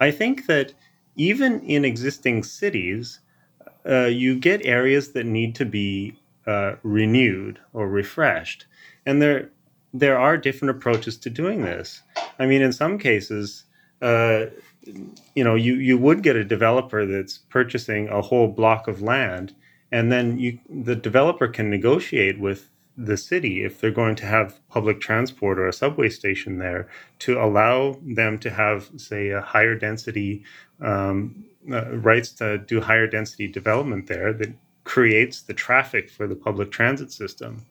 I 0.00 0.10
think 0.10 0.46
that 0.46 0.72
even 1.16 1.60
in 1.60 1.84
existing 1.84 2.44
cities, 2.44 3.20
uh, 3.86 4.06
you 4.06 4.40
get 4.40 4.64
areas 4.64 5.12
that 5.12 5.26
need 5.26 5.54
to 5.56 5.66
be 5.66 6.16
uh, 6.46 6.76
renewed 6.82 7.60
or 7.74 7.86
refreshed. 7.86 8.64
And 9.04 9.20
there, 9.20 9.50
there 9.92 10.18
are 10.18 10.38
different 10.38 10.70
approaches 10.70 11.18
to 11.18 11.28
doing 11.28 11.60
this. 11.60 12.00
I 12.38 12.46
mean, 12.46 12.62
in 12.62 12.72
some 12.72 12.96
cases, 12.96 13.64
uh, 14.00 14.46
you 15.34 15.44
know, 15.44 15.54
you, 15.54 15.74
you 15.74 15.98
would 15.98 16.22
get 16.22 16.36
a 16.36 16.44
developer 16.44 17.06
that's 17.06 17.38
purchasing 17.38 18.08
a 18.08 18.22
whole 18.22 18.48
block 18.48 18.88
of 18.88 19.02
land, 19.02 19.54
and 19.90 20.10
then 20.10 20.38
you 20.38 20.58
the 20.68 20.96
developer 20.96 21.48
can 21.48 21.70
negotiate 21.70 22.38
with 22.38 22.68
the 22.96 23.16
city 23.16 23.64
if 23.64 23.80
they're 23.80 23.90
going 23.90 24.14
to 24.14 24.26
have 24.26 24.60
public 24.68 25.00
transport 25.00 25.58
or 25.58 25.66
a 25.66 25.72
subway 25.72 26.08
station 26.08 26.58
there 26.58 26.88
to 27.18 27.40
allow 27.40 27.98
them 28.02 28.38
to 28.38 28.50
have, 28.50 28.88
say, 28.96 29.30
a 29.30 29.40
higher 29.40 29.74
density 29.74 30.44
um, 30.80 31.44
uh, 31.72 31.90
rights 31.96 32.30
to 32.30 32.58
do 32.58 32.80
higher 32.80 33.06
density 33.06 33.48
development 33.48 34.06
there 34.06 34.32
that 34.32 34.52
creates 34.84 35.42
the 35.42 35.54
traffic 35.54 36.10
for 36.10 36.26
the 36.26 36.36
public 36.36 36.70
transit 36.70 37.10
system. 37.10 37.64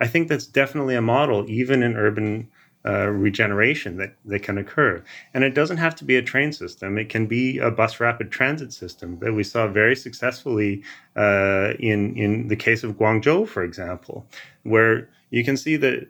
I 0.00 0.06
think 0.06 0.28
that's 0.28 0.46
definitely 0.46 0.94
a 0.94 1.02
model, 1.02 1.44
even 1.50 1.82
in 1.82 1.96
urban 1.96 2.48
uh, 2.86 3.08
regeneration 3.08 3.96
that, 3.98 4.14
that 4.24 4.42
can 4.42 4.56
occur. 4.56 5.02
And 5.34 5.44
it 5.44 5.54
doesn't 5.54 5.76
have 5.76 5.94
to 5.96 6.04
be 6.04 6.16
a 6.16 6.22
train 6.22 6.52
system, 6.52 6.98
it 6.98 7.08
can 7.08 7.26
be 7.26 7.58
a 7.58 7.70
bus 7.70 8.00
rapid 8.00 8.30
transit 8.30 8.72
system 8.72 9.18
that 9.18 9.34
we 9.34 9.42
saw 9.42 9.66
very 9.68 9.96
successfully 9.96 10.82
uh, 11.16 11.74
in, 11.78 12.16
in 12.16 12.48
the 12.48 12.56
case 12.56 12.82
of 12.82 12.96
Guangzhou, 12.96 13.46
for 13.46 13.62
example, 13.62 14.26
where 14.62 15.08
you 15.30 15.44
can 15.44 15.56
see 15.56 15.76
the 15.76 16.06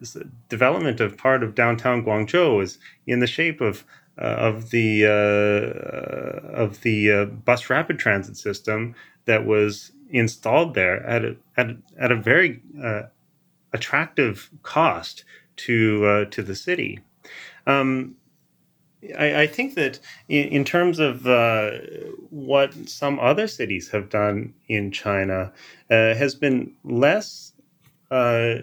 development 0.48 1.00
of 1.00 1.16
part 1.16 1.42
of 1.42 1.54
downtown 1.54 2.04
Guangzhou 2.04 2.62
is 2.62 2.78
in 3.06 3.20
the 3.20 3.26
shape 3.26 3.60
of 3.60 3.84
uh, 4.20 4.24
of 4.24 4.70
the 4.70 5.06
uh, 5.06 6.46
of 6.52 6.82
the 6.82 7.10
uh, 7.10 7.24
bus 7.24 7.70
rapid 7.70 7.98
transit 7.98 8.36
system 8.36 8.94
that 9.24 9.46
was 9.46 9.92
installed 10.10 10.74
there 10.74 11.02
at 11.06 11.24
a, 11.24 11.36
at, 11.56 11.68
at 11.98 12.12
a 12.12 12.16
very 12.16 12.60
uh, 12.82 13.02
attractive 13.72 14.50
cost 14.62 15.24
to 15.66 16.04
uh, 16.06 16.24
to 16.26 16.42
the 16.42 16.54
city. 16.54 17.00
Um, 17.66 18.16
I, 19.18 19.42
I, 19.42 19.46
think 19.46 19.74
that 19.74 19.98
in, 20.28 20.48
in 20.48 20.64
terms 20.64 20.98
of 20.98 21.26
uh, 21.26 21.70
what 22.30 22.74
some 22.88 23.18
other 23.18 23.46
cities 23.46 23.88
have 23.90 24.10
done 24.10 24.52
in 24.68 24.90
China 24.90 25.52
uh, 25.90 26.14
has 26.14 26.34
been 26.34 26.72
less 26.84 27.52
uh, 28.10 28.56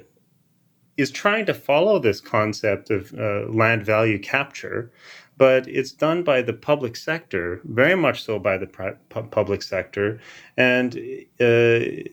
is 0.97 1.11
trying 1.11 1.45
to 1.45 1.53
follow 1.53 1.99
this 1.99 2.19
concept 2.19 2.89
of 2.89 3.13
uh, 3.13 3.47
land 3.49 3.85
value 3.85 4.19
capture, 4.19 4.91
but 5.37 5.67
it's 5.67 5.91
done 5.91 6.23
by 6.23 6.41
the 6.41 6.53
public 6.53 6.95
sector, 6.95 7.61
very 7.63 7.95
much 7.95 8.23
so 8.23 8.39
by 8.39 8.57
the 8.57 8.65
pri- 8.65 8.95
public 9.09 9.61
sector, 9.61 10.19
and 10.57 10.95
uh, 11.39 12.09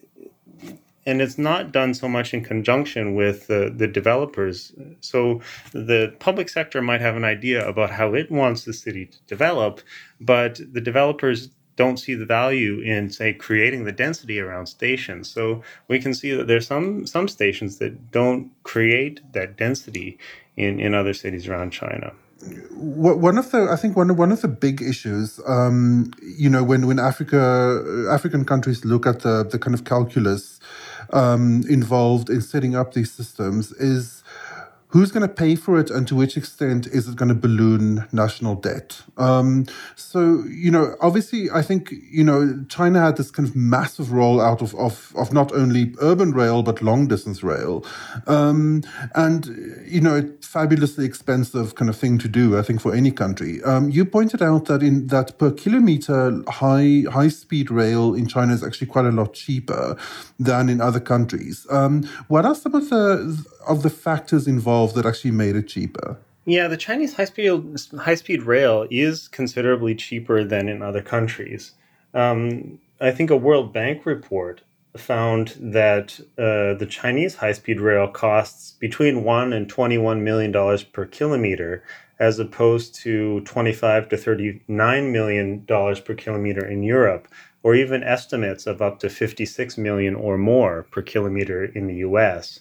and 1.06 1.20
it's 1.20 1.38
not 1.38 1.73
done 1.73 1.94
so 1.94 2.08
much 2.08 2.32
in 2.32 2.42
conjunction 2.42 3.14
with 3.14 3.46
the, 3.49 3.88
developers. 3.92 4.73
So 5.00 5.40
the 5.73 6.14
public 6.18 6.49
sector 6.49 6.80
might 6.80 7.00
have 7.00 7.16
an 7.16 7.25
idea 7.25 7.66
about 7.66 7.90
how 7.90 8.14
it 8.14 8.30
wants 8.30 8.64
the 8.64 8.73
city 8.73 9.06
to 9.06 9.18
develop, 9.26 9.80
but 10.20 10.61
the 10.73 10.80
developers 10.80 11.50
don't 11.76 11.99
see 11.99 12.14
the 12.14 12.26
value 12.26 12.80
in 12.80 13.11
say 13.11 13.32
creating 13.32 13.84
the 13.84 13.90
density 13.90 14.38
around 14.38 14.66
stations 14.66 15.28
so 15.28 15.61
we 15.88 15.99
can 15.99 16.14
see 16.14 16.30
that 16.32 16.46
there's 16.46 16.68
some 16.68 17.04
some 17.04 17.26
stations 17.26 17.78
that 17.78 18.12
don't 18.12 18.49
create 18.62 19.20
that 19.32 19.56
density 19.56 20.16
in 20.56 20.78
in 20.78 20.94
other 20.94 21.12
cities 21.12 21.49
around 21.49 21.73
china 21.73 22.12
one 22.75 23.38
of 23.38 23.50
the 23.50 23.68
I 23.70 23.76
think 23.76 23.96
one 23.96 24.16
one 24.16 24.32
of 24.32 24.42
the 24.42 24.49
big 24.49 24.82
issues, 24.82 25.40
um, 25.46 26.12
you 26.23 26.50
know, 26.50 26.62
when 26.62 26.87
when 26.87 26.99
Africa 26.99 28.06
African 28.11 28.44
countries 28.44 28.84
look 28.84 29.06
at 29.06 29.20
the 29.20 29.44
the 29.44 29.58
kind 29.58 29.75
of 29.75 29.84
calculus 29.84 30.61
um, 31.14 31.64
involved 31.71 32.30
in 32.30 32.42
setting 32.42 32.76
up 32.76 32.94
these 32.94 33.12
systems 33.12 33.73
is 33.73 34.23
who's 34.94 35.10
going 35.10 35.28
to 35.28 35.34
pay 35.34 35.56
for 35.56 35.80
it 35.80 35.90
and 35.90 36.06
to 36.06 36.14
which 36.14 36.36
extent 36.36 36.86
is 36.86 37.08
it 37.08 37.16
going 37.16 37.28
to 37.28 37.34
balloon 37.34 38.06
national 38.12 38.54
debt? 38.54 39.02
Um, 39.16 39.66
so 39.96 40.44
you 40.48 40.70
know 40.70 40.94
obviously 41.00 41.50
i 41.50 41.62
think 41.62 41.92
you 42.10 42.22
know 42.22 42.64
china 42.68 43.00
had 43.00 43.16
this 43.16 43.32
kind 43.32 43.48
of 43.48 43.56
massive 43.56 44.06
rollout 44.06 44.60
of, 44.60 44.72
of, 44.76 45.12
of 45.16 45.32
not 45.32 45.52
only 45.52 45.92
urban 46.00 46.30
rail 46.30 46.62
but 46.62 46.80
long 46.80 47.08
distance 47.08 47.42
rail. 47.42 47.84
Um, 48.28 48.84
and 49.16 49.46
you 49.84 50.00
know 50.00 50.32
fabulously 50.40 51.04
expensive 51.04 51.74
kind 51.74 51.88
of 51.88 51.96
thing 51.96 52.16
to 52.18 52.28
do 52.28 52.56
i 52.56 52.62
think 52.62 52.80
for 52.80 52.94
any 52.94 53.10
country. 53.10 53.60
Um, 53.64 53.90
you 53.90 54.04
pointed 54.04 54.42
out 54.42 54.66
that 54.66 54.80
in 54.80 55.08
that 55.08 55.38
per 55.38 55.50
kilometer 55.50 56.40
high 56.46 57.02
high 57.10 57.28
speed 57.28 57.68
rail 57.68 58.14
in 58.14 58.28
china 58.28 58.54
is 58.54 58.62
actually 58.62 58.86
quite 58.86 59.06
a 59.06 59.10
lot 59.10 59.34
cheaper 59.34 59.96
than 60.38 60.68
in 60.68 60.80
other 60.80 61.00
countries. 61.00 61.66
Um, 61.68 62.04
what 62.28 62.44
are 62.44 62.54
some 62.54 62.76
of 62.76 62.88
the 62.90 63.44
of 63.68 63.83
the 63.83 63.90
factors 63.90 64.47
involved 64.47 64.94
that 64.97 65.06
actually 65.06 65.33
made 65.33 65.56
it 65.56 65.68
cheaper? 65.68 66.18
Yeah, 66.47 66.68
the 66.68 66.76
Chinese 66.76 67.14
high 67.14 67.25
speed 67.25 67.78
high 67.99 68.16
speed 68.16 68.42
rail 68.42 68.87
is 68.90 69.28
considerably 69.28 69.94
cheaper 69.94 70.44
than 70.44 70.68
in 70.68 70.83
other 70.83 71.02
countries. 71.02 71.73
Um, 72.12 72.78
I 73.00 73.11
think 73.11 73.30
a 73.30 73.37
World 73.37 73.73
Bank 73.73 74.04
report 74.04 74.62
found 74.97 75.56
that 75.59 76.21
uh, 76.38 76.75
the 76.75 76.87
Chinese 76.88 77.37
high 77.37 77.52
speed 77.52 77.80
rail 77.80 78.09
costs 78.09 78.73
between 78.78 79.25
one 79.25 79.52
and 79.52 79.68
twenty 79.68 79.99
one 79.99 80.23
million 80.23 80.52
dollars 80.52 80.83
per 80.85 81.06
kilometer, 81.06 81.83
as 82.18 82.38
opposed 82.38 82.94
to 82.97 83.40
twenty 83.40 83.73
five 83.73 84.09
to 84.11 84.16
thirty 84.16 84.61
nine 84.68 85.12
million 85.12 85.64
dollars 85.64 85.99
per 86.00 86.14
kilometer 86.14 86.64
in 86.64 86.83
Europe, 86.83 87.26
or 87.62 87.75
even 87.75 88.02
estimates 88.04 88.66
of 88.66 88.83
up 88.83 89.00
to 89.00 89.09
fifty 89.09 89.47
six 89.47 89.78
million 89.78 90.14
or 90.14 90.37
more 90.37 90.83
per 90.90 91.02
kilometer 91.02 91.64
in 91.64 91.87
the 91.87 91.97
U.S. 91.97 92.61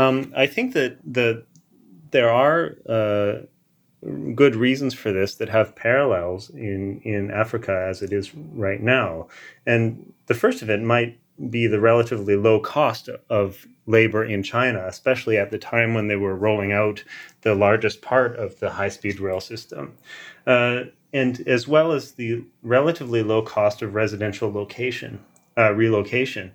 Um, 0.00 0.32
I 0.34 0.46
think 0.46 0.72
that 0.72 0.98
the 1.04 1.44
there 2.10 2.30
are 2.30 2.76
uh, 2.88 3.42
good 4.34 4.56
reasons 4.56 4.94
for 4.94 5.12
this 5.12 5.34
that 5.34 5.50
have 5.50 5.76
parallels 5.76 6.48
in 6.48 7.00
in 7.02 7.30
Africa 7.30 7.86
as 7.88 8.00
it 8.00 8.10
is 8.10 8.34
right 8.34 8.82
now, 8.82 9.28
and 9.66 10.14
the 10.26 10.34
first 10.34 10.62
of 10.62 10.70
it 10.70 10.80
might 10.80 11.18
be 11.50 11.66
the 11.66 11.80
relatively 11.80 12.34
low 12.34 12.60
cost 12.60 13.10
of 13.28 13.66
labor 13.86 14.24
in 14.24 14.42
China, 14.42 14.86
especially 14.86 15.36
at 15.36 15.50
the 15.50 15.58
time 15.58 15.92
when 15.92 16.08
they 16.08 16.16
were 16.16 16.36
rolling 16.36 16.72
out 16.72 17.04
the 17.42 17.54
largest 17.54 18.00
part 18.00 18.36
of 18.36 18.58
the 18.60 18.70
high 18.70 18.88
speed 18.88 19.20
rail 19.20 19.40
system. 19.40 19.96
Uh, 20.46 20.84
and 21.12 21.46
as 21.46 21.66
well 21.66 21.92
as 21.92 22.12
the 22.12 22.44
relatively 22.62 23.22
low 23.22 23.42
cost 23.42 23.82
of 23.82 23.94
residential 23.94 24.50
location 24.52 25.18
uh, 25.58 25.72
relocation. 25.72 26.52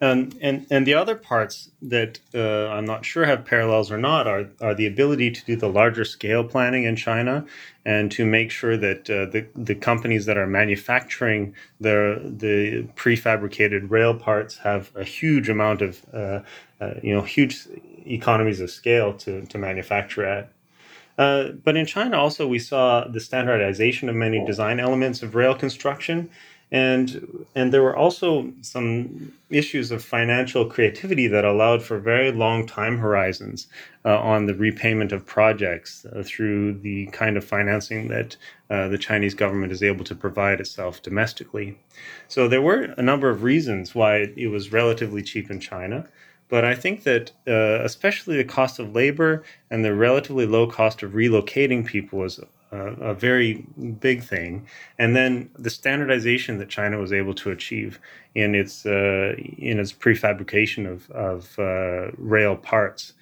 Um, 0.00 0.30
and 0.42 0.66
and 0.70 0.86
the 0.86 0.92
other 0.92 1.14
parts 1.14 1.70
that 1.80 2.20
uh, 2.34 2.68
I'm 2.68 2.84
not 2.84 3.06
sure 3.06 3.24
have 3.24 3.46
parallels 3.46 3.90
or 3.90 3.96
not 3.96 4.26
are 4.26 4.46
are 4.60 4.74
the 4.74 4.86
ability 4.86 5.30
to 5.30 5.44
do 5.44 5.56
the 5.56 5.68
larger 5.68 6.04
scale 6.04 6.44
planning 6.44 6.84
in 6.84 6.96
China, 6.96 7.46
and 7.84 8.12
to 8.12 8.26
make 8.26 8.50
sure 8.50 8.76
that 8.76 9.08
uh, 9.08 9.24
the 9.24 9.46
the 9.54 9.74
companies 9.74 10.26
that 10.26 10.36
are 10.36 10.46
manufacturing 10.46 11.54
the 11.80 12.20
the 12.22 12.82
prefabricated 12.94 13.90
rail 13.90 14.12
parts 14.14 14.58
have 14.58 14.90
a 14.94 15.04
huge 15.04 15.48
amount 15.48 15.80
of 15.80 16.04
uh, 16.12 16.40
uh 16.80 16.94
you 17.02 17.14
know 17.14 17.22
huge 17.22 17.66
economies 18.04 18.60
of 18.60 18.70
scale 18.70 19.14
to 19.14 19.46
to 19.46 19.56
manufacture 19.56 20.26
at. 20.26 20.52
Uh, 21.16 21.52
but 21.64 21.74
in 21.74 21.86
China 21.86 22.18
also 22.18 22.46
we 22.46 22.58
saw 22.58 23.08
the 23.08 23.20
standardization 23.20 24.10
of 24.10 24.14
many 24.14 24.44
design 24.44 24.78
elements 24.78 25.22
of 25.22 25.34
rail 25.34 25.54
construction 25.54 26.28
and 26.72 27.46
and 27.54 27.72
there 27.72 27.82
were 27.82 27.96
also 27.96 28.52
some 28.60 29.32
issues 29.50 29.92
of 29.92 30.02
financial 30.02 30.64
creativity 30.64 31.28
that 31.28 31.44
allowed 31.44 31.82
for 31.82 31.98
very 31.98 32.32
long 32.32 32.66
time 32.66 32.98
horizons 32.98 33.68
uh, 34.04 34.18
on 34.18 34.46
the 34.46 34.54
repayment 34.54 35.12
of 35.12 35.24
projects 35.24 36.04
uh, 36.06 36.22
through 36.24 36.72
the 36.80 37.06
kind 37.06 37.36
of 37.36 37.44
financing 37.44 38.08
that 38.08 38.36
uh, 38.68 38.88
the 38.88 38.98
Chinese 38.98 39.34
government 39.34 39.70
is 39.70 39.82
able 39.82 40.04
to 40.04 40.14
provide 40.14 40.58
itself 40.60 41.00
domestically. 41.02 41.78
So 42.26 42.48
there 42.48 42.62
were 42.62 42.94
a 42.96 43.02
number 43.02 43.30
of 43.30 43.44
reasons 43.44 43.94
why 43.94 44.32
it 44.36 44.48
was 44.48 44.72
relatively 44.72 45.22
cheap 45.22 45.50
in 45.50 45.60
China. 45.60 46.08
But 46.48 46.64
I 46.64 46.74
think 46.74 47.02
that 47.02 47.32
uh, 47.46 47.84
especially 47.84 48.36
the 48.36 48.44
cost 48.44 48.78
of 48.78 48.94
labor 48.94 49.42
and 49.70 49.84
the 49.84 49.94
relatively 49.94 50.46
low 50.46 50.66
cost 50.66 51.02
of 51.02 51.12
relocating 51.12 51.84
people 51.84 52.22
is 52.24 52.40
a 52.72 53.14
very 53.14 53.64
big 54.00 54.22
thing. 54.22 54.66
And 54.98 55.14
then 55.14 55.50
the 55.58 55.70
standardization 55.70 56.58
that 56.58 56.68
China 56.68 56.98
was 56.98 57.12
able 57.12 57.34
to 57.34 57.50
achieve 57.50 58.00
in 58.34 58.54
its 58.54 58.84
uh, 58.84 59.34
in 59.58 59.78
its 59.78 59.92
prefabrication 59.92 60.90
of 60.90 61.10
of 61.10 61.58
uh, 61.58 62.10
rail 62.16 62.56
parts, 62.56 63.12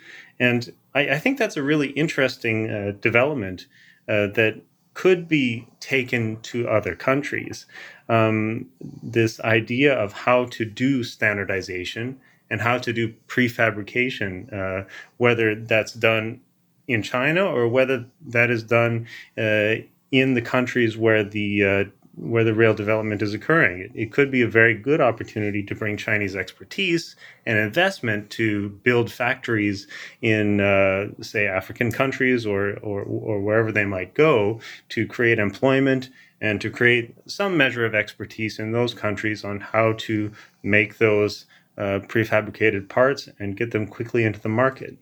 and 0.40 0.72
I, 0.94 1.10
I, 1.10 1.18
think 1.18 1.38
that's 1.38 1.56
a 1.56 1.62
really 1.62 1.88
interesting 1.90 2.70
uh, 2.70 2.92
development 3.00 3.66
uh, 4.08 4.28
that 4.28 4.60
could 4.94 5.28
be 5.28 5.66
taken 5.80 6.40
to 6.42 6.68
other 6.68 6.94
countries. 6.94 7.66
Um, 8.08 8.66
this 9.02 9.40
idea 9.40 9.94
of 9.94 10.12
how 10.12 10.46
to 10.46 10.64
do 10.64 11.02
standardization 11.04 12.20
and 12.50 12.60
how 12.60 12.78
to 12.78 12.92
do 12.92 13.12
prefabrication, 13.26 14.52
uh, 14.52 14.84
whether 15.16 15.54
that's 15.54 15.92
done 15.92 16.40
in 16.86 17.02
China 17.02 17.44
or 17.44 17.68
whether 17.68 18.04
that 18.26 18.50
is 18.50 18.62
done 18.62 19.06
uh, 19.38 19.76
in 20.10 20.34
the 20.34 20.42
countries 20.42 20.96
where 20.96 21.24
the 21.24 21.64
uh, 21.64 21.84
where 22.16 22.44
the 22.44 22.54
rail 22.54 22.74
development 22.74 23.22
is 23.22 23.34
occurring. 23.34 23.80
It, 23.80 23.90
it, 23.94 24.12
could 24.12 24.30
be 24.30 24.42
a 24.42 24.48
very 24.48 24.74
good 24.74 25.00
opportunity 25.00 25.62
to 25.64 25.74
bring 25.74 25.96
Chinese 25.96 26.36
expertise 26.36 27.16
and 27.44 27.58
investment 27.58 28.30
to 28.30 28.68
build 28.68 29.10
factories 29.10 29.88
in, 30.22 30.60
uh, 30.60 31.08
say, 31.20 31.46
African 31.46 31.90
countries 31.90 32.46
or, 32.46 32.74
or, 32.82 33.02
or 33.02 33.40
wherever 33.40 33.72
they 33.72 33.84
might 33.84 34.14
go 34.14 34.60
to 34.90 35.06
create 35.06 35.38
employment 35.38 36.10
and 36.40 36.60
to 36.60 36.70
create 36.70 37.14
some 37.26 37.56
measure 37.56 37.84
of 37.84 37.94
expertise 37.94 38.58
in 38.58 38.72
those 38.72 38.94
countries 38.94 39.44
on 39.44 39.60
how 39.60 39.94
to 39.94 40.30
make 40.62 40.98
those 40.98 41.46
uh, 41.76 42.00
prefabricated 42.06 42.88
parts 42.88 43.28
and 43.38 43.56
get 43.56 43.70
them 43.70 43.86
quickly 43.86 44.24
into 44.24 44.40
the 44.40 44.48
market. 44.48 44.96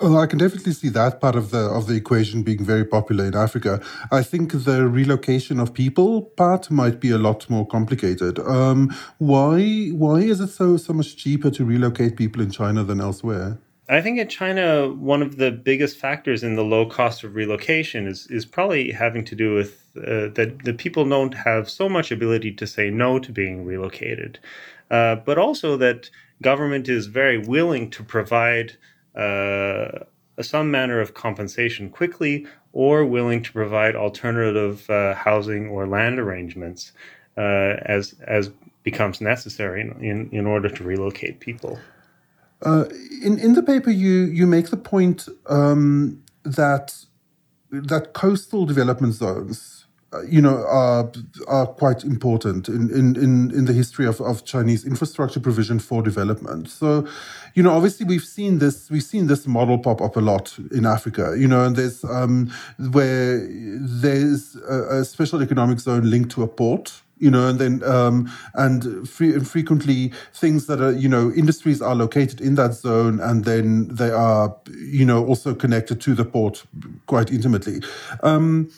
Well, 0.00 0.18
I 0.18 0.26
can 0.26 0.38
definitely 0.38 0.72
see 0.72 0.88
that 0.90 1.20
part 1.20 1.34
of 1.34 1.50
the 1.50 1.58
of 1.58 1.86
the 1.86 1.94
equation 1.94 2.42
being 2.42 2.64
very 2.64 2.84
popular 2.84 3.24
in 3.24 3.34
Africa. 3.34 3.80
I 4.12 4.22
think 4.22 4.52
the 4.52 4.86
relocation 4.86 5.58
of 5.58 5.74
people 5.74 6.22
part 6.22 6.70
might 6.70 7.00
be 7.00 7.10
a 7.10 7.18
lot 7.18 7.48
more 7.50 7.66
complicated. 7.66 8.38
Um, 8.38 8.94
why 9.18 9.88
why 9.88 10.18
is 10.20 10.40
it 10.40 10.50
so 10.50 10.76
so 10.76 10.92
much 10.92 11.16
cheaper 11.16 11.50
to 11.50 11.64
relocate 11.64 12.16
people 12.16 12.42
in 12.42 12.50
China 12.50 12.84
than 12.84 13.00
elsewhere? 13.00 13.58
I 13.90 14.02
think 14.02 14.18
in 14.18 14.28
China, 14.28 14.92
one 14.92 15.22
of 15.22 15.38
the 15.38 15.50
biggest 15.50 15.96
factors 15.96 16.42
in 16.42 16.56
the 16.56 16.64
low 16.64 16.84
cost 16.84 17.24
of 17.24 17.34
relocation 17.34 18.06
is 18.06 18.26
is 18.28 18.44
probably 18.44 18.92
having 18.92 19.24
to 19.24 19.34
do 19.34 19.54
with 19.54 19.84
uh, 19.96 20.28
that 20.34 20.60
the 20.64 20.74
people 20.74 21.08
don't 21.08 21.34
have 21.34 21.68
so 21.70 21.88
much 21.88 22.12
ability 22.12 22.52
to 22.52 22.66
say 22.66 22.90
no 22.90 23.18
to 23.18 23.32
being 23.32 23.64
relocated, 23.64 24.38
uh, 24.90 25.16
but 25.16 25.38
also 25.38 25.76
that 25.76 26.10
government 26.42 26.88
is 26.88 27.06
very 27.06 27.38
willing 27.38 27.90
to 27.90 28.02
provide 28.02 28.76
uh, 29.14 29.88
some 30.40 30.70
manner 30.70 31.00
of 31.00 31.14
compensation 31.14 31.90
quickly 31.90 32.46
or 32.72 33.04
willing 33.04 33.42
to 33.42 33.52
provide 33.52 33.96
alternative 33.96 34.88
uh, 34.90 35.14
housing 35.14 35.68
or 35.68 35.86
land 35.86 36.18
arrangements 36.18 36.92
uh, 37.36 37.76
as 37.86 38.14
as 38.26 38.50
becomes 38.84 39.20
necessary 39.20 39.80
in, 39.80 40.28
in, 40.30 40.46
order 40.46 40.68
to 40.68 40.82
relocate 40.82 41.40
people. 41.40 41.78
Uh, 42.62 42.84
in 43.22 43.38
in 43.38 43.54
the 43.54 43.62
paper, 43.62 43.90
you 43.90 44.24
you 44.24 44.46
make 44.46 44.70
the 44.70 44.76
point 44.76 45.28
um, 45.46 46.22
that 46.44 47.04
that 47.70 48.12
coastal 48.12 48.64
development 48.64 49.14
zones 49.14 49.77
you 50.26 50.40
know, 50.40 50.64
are 50.66 51.10
are 51.46 51.66
quite 51.66 52.02
important 52.02 52.68
in, 52.68 52.90
in, 52.90 53.16
in, 53.16 53.50
in 53.50 53.64
the 53.66 53.72
history 53.72 54.06
of, 54.06 54.20
of 54.20 54.44
Chinese 54.44 54.84
infrastructure 54.86 55.40
provision 55.40 55.78
for 55.78 56.02
development. 56.02 56.70
So, 56.70 57.06
you 57.54 57.62
know, 57.62 57.72
obviously 57.72 58.06
we've 58.06 58.24
seen 58.24 58.58
this 58.58 58.90
we've 58.90 59.02
seen 59.02 59.26
this 59.26 59.46
model 59.46 59.78
pop 59.78 60.00
up 60.00 60.16
a 60.16 60.20
lot 60.20 60.58
in 60.72 60.86
Africa. 60.86 61.34
You 61.36 61.48
know, 61.48 61.64
and 61.64 61.76
there's 61.76 62.04
um, 62.04 62.50
where 62.78 63.46
there's 63.48 64.56
a, 64.68 65.00
a 65.00 65.04
special 65.04 65.42
economic 65.42 65.78
zone 65.80 66.08
linked 66.08 66.30
to 66.32 66.42
a 66.42 66.48
port 66.48 67.02
you 67.20 67.30
know, 67.32 67.48
and 67.48 67.58
then 67.58 67.82
um, 67.82 68.30
and 68.54 69.08
free, 69.08 69.38
frequently 69.40 70.12
things 70.32 70.66
that 70.66 70.80
are 70.80 70.92
you 70.92 71.08
know 71.08 71.32
industries 71.32 71.82
are 71.82 71.94
located 71.94 72.40
in 72.40 72.54
that 72.54 72.74
zone, 72.74 73.20
and 73.20 73.44
then 73.44 73.88
they 73.88 74.10
are 74.10 74.56
you 74.68 75.04
know 75.04 75.26
also 75.26 75.54
connected 75.54 76.00
to 76.02 76.14
the 76.14 76.24
port 76.24 76.64
quite 77.06 77.30
intimately. 77.30 77.82
Um, 78.22 78.70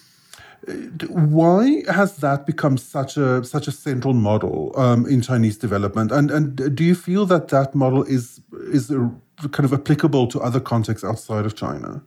why 1.09 1.83
has 1.91 2.17
that 2.19 2.47
become 2.47 2.77
such 2.77 3.17
a 3.17 3.43
such 3.45 3.67
a 3.67 3.73
central 3.73 4.15
model 4.15 4.73
um, 4.77 5.07
in 5.07 5.23
Chinese 5.23 5.57
development? 5.57 6.13
And 6.13 6.31
and 6.31 6.75
do 6.77 6.85
you 6.85 6.95
feel 6.95 7.27
that 7.27 7.49
that 7.49 7.75
model 7.75 8.03
is 8.03 8.41
is 8.73 8.89
kind 8.89 9.65
of 9.65 9.73
applicable 9.73 10.27
to 10.29 10.41
other 10.41 10.61
contexts 10.61 11.05
outside 11.05 11.47
of 11.47 11.57
China? 11.57 12.03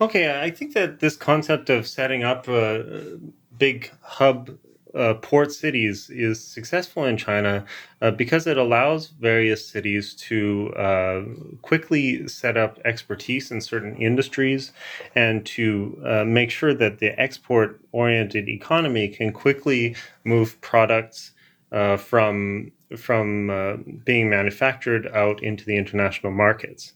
Okay, 0.00 0.40
I 0.42 0.50
think 0.50 0.74
that 0.74 0.98
this 0.98 1.16
concept 1.16 1.70
of 1.70 1.86
setting 1.86 2.24
up 2.24 2.48
a 2.48 3.18
big 3.56 3.90
hub 4.00 4.50
uh, 4.94 5.14
port 5.14 5.52
cities 5.52 6.10
is 6.10 6.42
successful 6.42 7.04
in 7.04 7.16
China 7.16 7.64
uh, 8.00 8.10
because 8.10 8.46
it 8.46 8.56
allows 8.56 9.08
various 9.08 9.66
cities 9.66 10.14
to 10.14 10.72
uh, 10.76 11.22
quickly 11.62 12.26
set 12.28 12.56
up 12.56 12.78
expertise 12.84 13.50
in 13.50 13.60
certain 13.60 13.96
industries 13.96 14.72
and 15.14 15.46
to 15.46 16.00
uh, 16.04 16.24
make 16.24 16.50
sure 16.50 16.74
that 16.74 16.98
the 16.98 17.18
export 17.20 17.80
oriented 17.92 18.48
economy 18.48 19.08
can 19.08 19.32
quickly 19.32 19.96
move 20.24 20.60
products 20.60 21.32
uh, 21.72 21.96
from 21.96 22.70
from 22.96 23.48
uh, 23.48 23.76
being 24.04 24.28
manufactured 24.28 25.06
out 25.14 25.42
into 25.42 25.64
the 25.64 25.76
international 25.76 26.30
markets. 26.30 26.92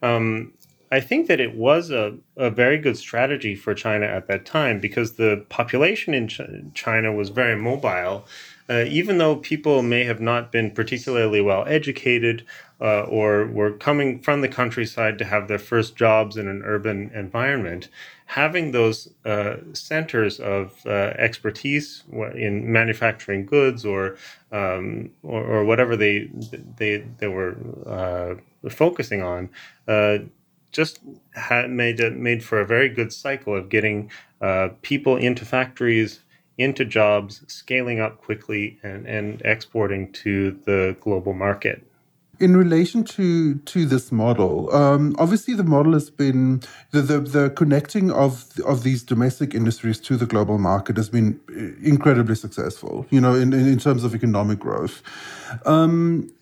Um, 0.00 0.52
I 0.92 1.00
think 1.00 1.26
that 1.28 1.40
it 1.40 1.54
was 1.56 1.90
a, 1.90 2.18
a 2.36 2.50
very 2.50 2.76
good 2.76 2.98
strategy 2.98 3.54
for 3.54 3.72
China 3.72 4.04
at 4.04 4.26
that 4.26 4.44
time 4.44 4.78
because 4.78 5.12
the 5.12 5.42
population 5.48 6.12
in 6.12 6.28
Ch- 6.28 6.42
China 6.74 7.10
was 7.10 7.30
very 7.30 7.56
mobile. 7.56 8.26
Uh, 8.68 8.84
even 8.86 9.16
though 9.16 9.36
people 9.36 9.80
may 9.82 10.04
have 10.04 10.20
not 10.20 10.52
been 10.52 10.70
particularly 10.70 11.40
well 11.40 11.64
educated 11.66 12.44
uh, 12.80 13.04
or 13.04 13.46
were 13.46 13.72
coming 13.72 14.20
from 14.20 14.42
the 14.42 14.48
countryside 14.48 15.18
to 15.18 15.24
have 15.24 15.48
their 15.48 15.58
first 15.58 15.96
jobs 15.96 16.36
in 16.36 16.46
an 16.46 16.62
urban 16.62 17.10
environment, 17.14 17.88
having 18.26 18.72
those 18.72 19.08
uh, 19.24 19.56
centers 19.72 20.40
of 20.40 20.78
uh, 20.84 21.14
expertise 21.16 22.04
in 22.34 22.70
manufacturing 22.70 23.46
goods 23.46 23.86
or, 23.86 24.16
um, 24.52 25.10
or, 25.22 25.42
or 25.42 25.64
whatever 25.64 25.96
they 25.96 26.28
they 26.76 26.98
they 27.18 27.28
were 27.28 27.56
uh, 27.86 28.34
focusing 28.68 29.22
on 29.22 29.48
uh, 29.88 30.18
just 30.72 30.98
had 31.34 31.70
made 31.70 32.00
made 32.16 32.42
for 32.42 32.60
a 32.60 32.66
very 32.66 32.88
good 32.88 33.12
cycle 33.12 33.56
of 33.56 33.68
getting 33.68 34.10
uh, 34.40 34.70
people 34.82 35.16
into 35.16 35.44
factories, 35.44 36.20
into 36.58 36.84
jobs, 36.84 37.44
scaling 37.46 38.00
up 38.00 38.20
quickly, 38.20 38.78
and, 38.82 39.06
and 39.06 39.42
exporting 39.44 40.10
to 40.12 40.58
the 40.64 40.96
global 41.00 41.34
market. 41.34 41.86
In 42.40 42.56
relation 42.56 43.04
to 43.04 43.54
to 43.56 43.86
this 43.86 44.10
model, 44.10 44.74
um, 44.74 45.14
obviously 45.18 45.54
the 45.54 45.62
model 45.62 45.92
has 45.92 46.10
been 46.10 46.62
the, 46.90 47.02
the, 47.02 47.20
the 47.20 47.50
connecting 47.50 48.10
of 48.10 48.58
of 48.66 48.82
these 48.82 49.04
domestic 49.04 49.54
industries 49.54 50.00
to 50.00 50.16
the 50.16 50.26
global 50.26 50.58
market 50.58 50.96
has 50.96 51.08
been 51.08 51.38
incredibly 51.82 52.34
successful. 52.34 53.06
You 53.10 53.20
know, 53.20 53.34
in, 53.34 53.52
in 53.52 53.78
terms 53.78 54.02
of 54.02 54.14
economic 54.14 54.58
growth. 54.58 55.02
Um, 55.66 56.32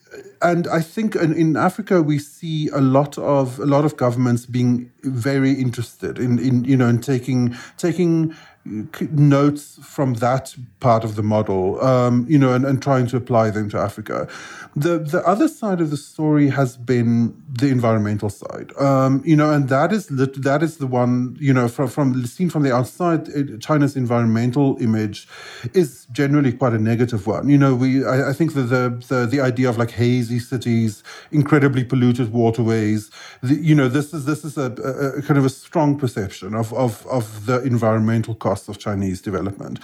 and 0.43 0.67
I 0.69 0.81
think 0.81 1.17
in, 1.17 1.57
Africa 1.57 2.03
we 2.03 2.19
see 2.19 2.69
a 2.69 2.81
lot 2.81 3.19
of 3.19 3.59
a 3.59 3.67
lot 3.67 3.85
of 3.85 3.97
governments 3.97 4.47
being 4.47 4.91
very 5.03 5.53
interested 5.53 6.19
in, 6.19 6.39
in 6.39 6.65
you 6.65 6.77
know 6.77 6.89
in 6.89 7.01
taking 7.01 7.57
taking 7.77 8.35
notes 8.65 9.79
from 9.83 10.15
that 10.15 10.55
part 10.81 11.03
of 11.03 11.17
the 11.17 11.23
model, 11.23 11.83
um, 11.83 12.27
you 12.29 12.39
know, 12.39 12.53
and, 12.53 12.67
and 12.67 12.83
trying 12.83 13.07
to 13.07 13.17
apply 13.17 13.49
them 13.51 13.71
to 13.71 13.79
Africa. 13.79 14.29
The 14.77 14.99
the 14.99 15.27
other 15.27 15.49
side 15.49 15.81
of 15.81 15.91
the 15.91 15.97
story 15.97 16.49
has 16.51 16.77
been 16.77 17.35
the 17.49 17.69
environmental 17.69 18.29
side, 18.29 18.73
um, 18.79 19.23
you 19.25 19.35
know, 19.35 19.51
and 19.51 19.69
that 19.69 19.93
is 19.93 20.07
the, 20.07 20.27
that 20.27 20.63
is 20.63 20.77
the 20.77 20.87
one, 20.87 21.37
you 21.41 21.53
know, 21.53 21.69
from 21.69 21.89
from 21.89 22.25
seen 22.27 22.51
from 22.51 22.63
the 22.63 22.73
outside, 22.73 23.61
China's 23.61 23.97
environmental 23.97 24.77
image 24.81 25.27
is 25.75 26.07
generally 26.13 26.53
quite 26.53 26.73
a 26.73 26.79
negative 26.79 27.27
one. 27.27 27.49
You 27.49 27.59
know, 27.59 27.75
we 27.75 28.05
I, 28.05 28.31
I 28.31 28.33
think 28.33 28.55
that 28.55 28.65
the, 28.65 29.03
the 29.09 29.27
the 29.27 29.41
idea 29.41 29.69
of 29.69 29.79
like 29.79 29.91
hazy 30.31 30.39
cities, 30.39 31.03
incredibly 31.31 31.85
polluted 31.85 32.33
waterways, 32.33 33.11
the, 33.43 33.55
you 33.55 33.75
know, 33.75 33.89
this 33.89 34.15
is 34.15 34.25
this 34.25 34.45
is 34.45 34.57
a, 34.57 34.71
a, 35.19 35.23
kind 35.23 35.39
of 35.39 35.45
a 35.45 35.51
strong 35.51 35.99
perception 35.99 36.55
of 36.55 36.73
of 36.73 37.07
of 37.07 37.47
the 37.47 37.63
environmental 37.63 38.35
cost 38.35 38.51
costs 38.51 38.69
of 38.69 38.79
Chinese 38.79 39.21
development. 39.21 39.79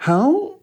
How 0.00 0.58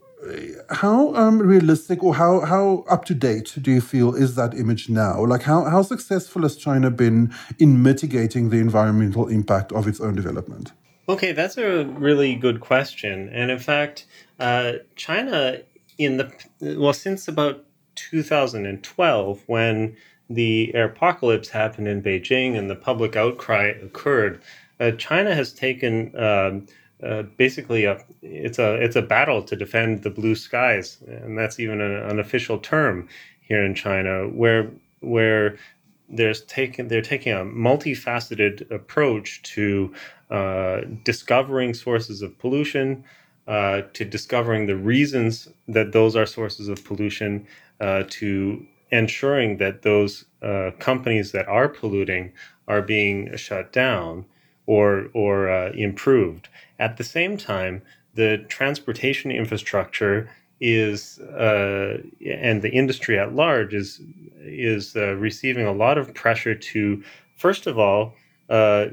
how 0.68 1.14
um, 1.14 1.38
realistic 1.54 2.02
or 2.02 2.14
how 2.14 2.40
how 2.52 2.84
up 2.94 3.04
to 3.06 3.14
date 3.14 3.48
do 3.60 3.70
you 3.70 3.80
feel 3.80 4.14
is 4.14 4.34
that 4.34 4.54
image 4.54 4.88
now? 4.88 5.24
Like 5.32 5.42
how 5.42 5.64
how 5.64 5.82
successful 5.82 6.42
has 6.42 6.56
China 6.56 6.90
been 6.90 7.32
in 7.58 7.82
mitigating 7.82 8.50
the 8.50 8.58
environmental 8.58 9.28
impact 9.28 9.72
of 9.72 9.86
its 9.86 10.00
own 10.00 10.14
development? 10.14 10.72
Okay, 11.08 11.32
that's 11.32 11.58
a 11.58 11.84
really 12.08 12.34
good 12.46 12.60
question, 12.60 13.14
and 13.38 13.50
in 13.50 13.58
fact, 13.58 14.06
uh, 14.38 14.72
China 14.96 15.58
in 15.98 16.16
the 16.18 16.26
well 16.60 16.92
since 16.92 17.28
about 17.28 17.64
2012 18.10 19.42
when 19.46 19.96
the 20.28 20.72
airpocalypse 20.74 21.48
happened 21.48 21.88
in 21.88 22.02
Beijing 22.02 22.56
and 22.56 22.70
the 22.70 22.76
public 22.76 23.16
outcry 23.16 23.66
occurred, 23.82 24.40
uh, 24.78 24.92
China 24.92 25.34
has 25.34 25.52
taken. 25.52 26.16
Um, 26.18 26.66
uh, 27.02 27.22
basically 27.38 27.84
a 27.86 27.98
it's 28.20 28.58
a 28.58 28.74
it's 28.74 28.94
a 28.94 29.00
battle 29.00 29.42
to 29.42 29.56
defend 29.56 30.02
the 30.02 30.10
blue 30.10 30.34
skies, 30.34 30.98
and 31.06 31.38
that's 31.38 31.58
even 31.58 31.80
an, 31.80 31.92
an 31.92 32.18
official 32.18 32.58
term 32.58 33.08
here 33.40 33.64
in 33.64 33.74
China, 33.74 34.28
where 34.28 34.70
where 35.00 35.56
there's 36.10 36.42
taken 36.42 36.88
they're 36.88 37.02
taking 37.02 37.32
a 37.32 37.44
multifaceted 37.44 38.70
approach 38.70 39.42
to 39.42 39.92
uh, 40.30 40.82
discovering 41.04 41.72
sources 41.72 42.22
of 42.22 42.38
pollution, 42.38 43.04
uh, 43.48 43.82
to 43.94 44.04
discovering 44.04 44.66
the 44.66 44.76
reasons 44.76 45.48
that 45.68 45.92
those 45.92 46.16
are 46.16 46.26
sources 46.26 46.68
of 46.68 46.84
pollution, 46.84 47.46
uh, 47.80 48.04
to 48.08 48.66
ensuring 48.90 49.58
that 49.58 49.82
those 49.82 50.24
uh, 50.42 50.70
companies 50.78 51.32
that 51.32 51.48
are 51.48 51.68
polluting 51.68 52.32
are 52.66 52.82
being 52.82 53.36
shut 53.36 53.72
down 53.72 54.24
or 54.66 55.08
or 55.14 55.50
uh, 55.50 55.72
improved. 55.72 56.48
At 56.78 56.96
the 56.96 57.04
same 57.04 57.36
time, 57.36 57.82
the 58.14 58.44
transportation 58.48 59.30
infrastructure 59.30 60.30
is 60.60 61.18
uh, 61.20 61.98
and 62.26 62.62
the 62.62 62.70
industry 62.70 63.18
at 63.18 63.34
large 63.34 63.74
is 63.74 64.00
is 64.40 64.96
uh, 64.96 65.14
receiving 65.14 65.66
a 65.66 65.72
lot 65.72 65.98
of 65.98 66.14
pressure 66.14 66.54
to 66.54 67.02
first 67.36 67.66
of 67.66 67.78
all 67.78 68.14
uh, 68.48 68.86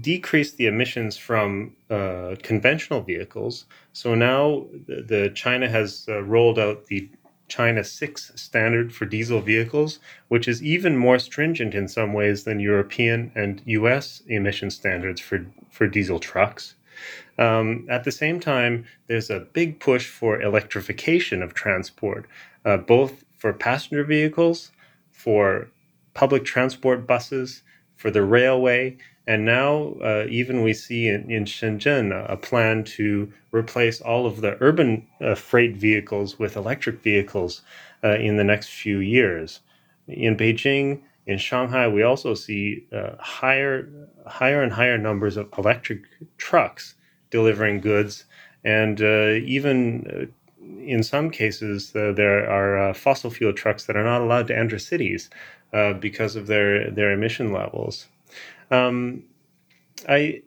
decrease 0.00 0.52
the 0.52 0.66
emissions 0.66 1.16
from 1.16 1.74
uh, 1.90 2.36
conventional 2.42 3.00
vehicles. 3.00 3.64
So 3.92 4.14
now 4.14 4.66
the, 4.86 5.02
the 5.02 5.30
China 5.34 5.68
has 5.68 6.06
uh, 6.08 6.22
rolled 6.22 6.58
out 6.58 6.86
the 6.86 7.10
China 7.50 7.84
6 7.84 8.32
standard 8.36 8.94
for 8.94 9.04
diesel 9.04 9.40
vehicles, 9.40 9.98
which 10.28 10.48
is 10.48 10.62
even 10.62 10.96
more 10.96 11.18
stringent 11.18 11.74
in 11.74 11.88
some 11.88 12.14
ways 12.14 12.44
than 12.44 12.60
European 12.60 13.30
and 13.34 13.60
US 13.66 14.22
emission 14.28 14.70
standards 14.70 15.20
for, 15.20 15.44
for 15.68 15.86
diesel 15.86 16.18
trucks. 16.18 16.74
Um, 17.38 17.86
at 17.90 18.04
the 18.04 18.12
same 18.12 18.40
time, 18.40 18.86
there's 19.06 19.30
a 19.30 19.40
big 19.40 19.80
push 19.80 20.06
for 20.06 20.40
electrification 20.40 21.42
of 21.42 21.54
transport, 21.54 22.26
uh, 22.64 22.76
both 22.76 23.24
for 23.36 23.52
passenger 23.52 24.04
vehicles, 24.04 24.70
for 25.10 25.68
public 26.14 26.44
transport 26.44 27.06
buses, 27.06 27.62
for 27.96 28.10
the 28.10 28.22
railway, 28.22 28.96
and 29.30 29.44
now 29.44 29.94
uh, 30.02 30.26
even 30.28 30.64
we 30.64 30.74
see 30.74 31.06
in, 31.06 31.30
in 31.30 31.44
Shenzhen 31.44 32.10
a, 32.28 32.36
plan 32.36 32.82
to 32.98 33.32
replace 33.52 34.00
all 34.00 34.26
of 34.26 34.40
the 34.40 34.56
urban 34.60 35.06
uh, 35.20 35.36
freight 35.36 35.76
vehicles 35.76 36.36
with 36.36 36.56
electric 36.56 37.00
vehicles 37.00 37.62
uh, 38.02 38.16
in 38.16 38.38
the 38.38 38.42
next 38.42 38.70
few 38.70 38.98
years. 38.98 39.60
In 40.08 40.36
Beijing, 40.36 41.02
in 41.26 41.38
Shanghai, 41.38 41.86
we 41.86 42.02
also 42.02 42.34
see 42.34 42.88
uh, 42.92 43.10
higher, 43.20 43.88
higher 44.26 44.64
and 44.64 44.72
higher 44.72 44.98
numbers 44.98 45.36
of 45.36 45.48
electric 45.56 46.00
trucks 46.36 46.96
delivering 47.30 47.80
goods, 47.80 48.24
and 48.64 49.00
uh, 49.00 49.38
even 49.56 49.78
uh, 50.10 50.80
in 50.84 51.04
some 51.04 51.30
cases, 51.30 51.92
there 51.92 52.50
are 52.50 52.92
fossil 52.94 53.30
fuel 53.30 53.52
trucks 53.52 53.84
that 53.86 53.96
are 53.96 54.04
not 54.04 54.22
allowed 54.22 54.48
to 54.48 54.58
enter 54.58 54.78
cities 54.78 55.30
because 56.00 56.34
of 56.36 56.48
their 56.48 56.90
their 56.90 57.12
emission 57.12 57.52
levels. 57.52 58.08
Um, 58.70 59.24
I 60.08 60.42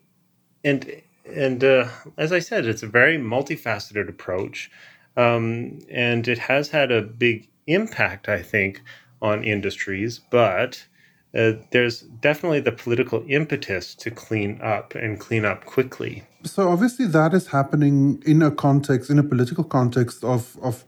and 0.63 1.01
and 1.25 1.63
uh, 1.63 1.89
as 2.17 2.31
I 2.31 2.39
said, 2.39 2.65
it's 2.65 2.83
a 2.83 2.87
very 2.87 3.17
multifaceted 3.17 4.09
approach, 4.09 4.69
um, 5.17 5.79
and 5.89 6.27
it 6.27 6.37
has 6.37 6.69
had 6.69 6.91
a 6.91 7.01
big 7.01 7.49
impact, 7.67 8.27
I 8.29 8.41
think, 8.41 8.81
on 9.21 9.43
industries, 9.43 10.19
but 10.19 10.85
uh, 11.35 11.53
there's 11.71 12.01
definitely 12.01 12.59
the 12.59 12.71
political 12.71 13.23
impetus 13.27 13.95
to 13.95 14.11
clean 14.11 14.59
up 14.61 14.93
and 14.93 15.19
clean 15.19 15.45
up 15.45 15.65
quickly. 15.65 16.23
So 16.43 16.69
obviously 16.69 17.07
that 17.07 17.33
is 17.33 17.47
happening 17.47 18.21
in 18.25 18.41
a 18.41 18.51
context, 18.51 19.09
in 19.09 19.17
a 19.17 19.23
political 19.23 19.63
context 19.63 20.23
of 20.23 20.57
of 20.61 20.83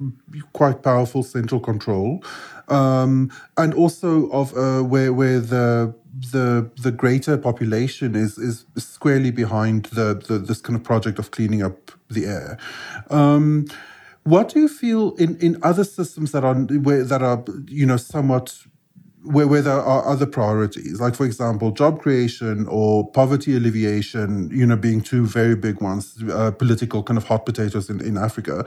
quite 0.53 0.83
powerful 0.83 1.23
central 1.23 1.61
control, 1.61 2.23
um, 2.67 3.31
and 3.57 3.73
also 3.73 4.29
of 4.31 4.55
uh, 4.55 4.81
where 4.83 5.13
where 5.13 5.39
the 5.39 5.95
the 6.31 6.69
the 6.81 6.91
greater 6.91 7.37
population 7.37 8.15
is 8.15 8.37
is 8.37 8.65
squarely 8.77 9.31
behind 9.31 9.85
the, 9.85 10.13
the 10.27 10.37
this 10.37 10.61
kind 10.61 10.75
of 10.75 10.83
project 10.83 11.19
of 11.19 11.31
cleaning 11.31 11.63
up 11.63 11.91
the 12.09 12.25
air. 12.25 12.57
Um, 13.09 13.65
what 14.23 14.49
do 14.49 14.59
you 14.59 14.67
feel 14.67 15.13
in, 15.15 15.37
in 15.37 15.57
other 15.61 15.83
systems 15.83 16.31
that 16.31 16.43
are 16.43 16.55
where, 16.55 17.03
that 17.03 17.21
are 17.21 17.43
you 17.67 17.85
know 17.85 17.97
somewhat 17.97 18.57
where, 19.25 19.47
where 19.47 19.61
there 19.61 19.81
are 19.81 20.05
other 20.05 20.25
priorities, 20.25 20.99
like 20.99 21.15
for 21.15 21.25
example, 21.25 21.71
job 21.71 22.01
creation 22.01 22.67
or 22.69 23.09
poverty 23.11 23.55
alleviation, 23.55 24.49
you 24.51 24.65
know, 24.65 24.75
being 24.75 25.01
two 25.01 25.25
very 25.25 25.55
big 25.55 25.81
ones, 25.81 26.23
uh, 26.31 26.51
political 26.51 27.03
kind 27.03 27.17
of 27.17 27.25
hot 27.25 27.45
potatoes 27.45 27.89
in, 27.89 27.99
in 28.01 28.17
Africa. 28.17 28.65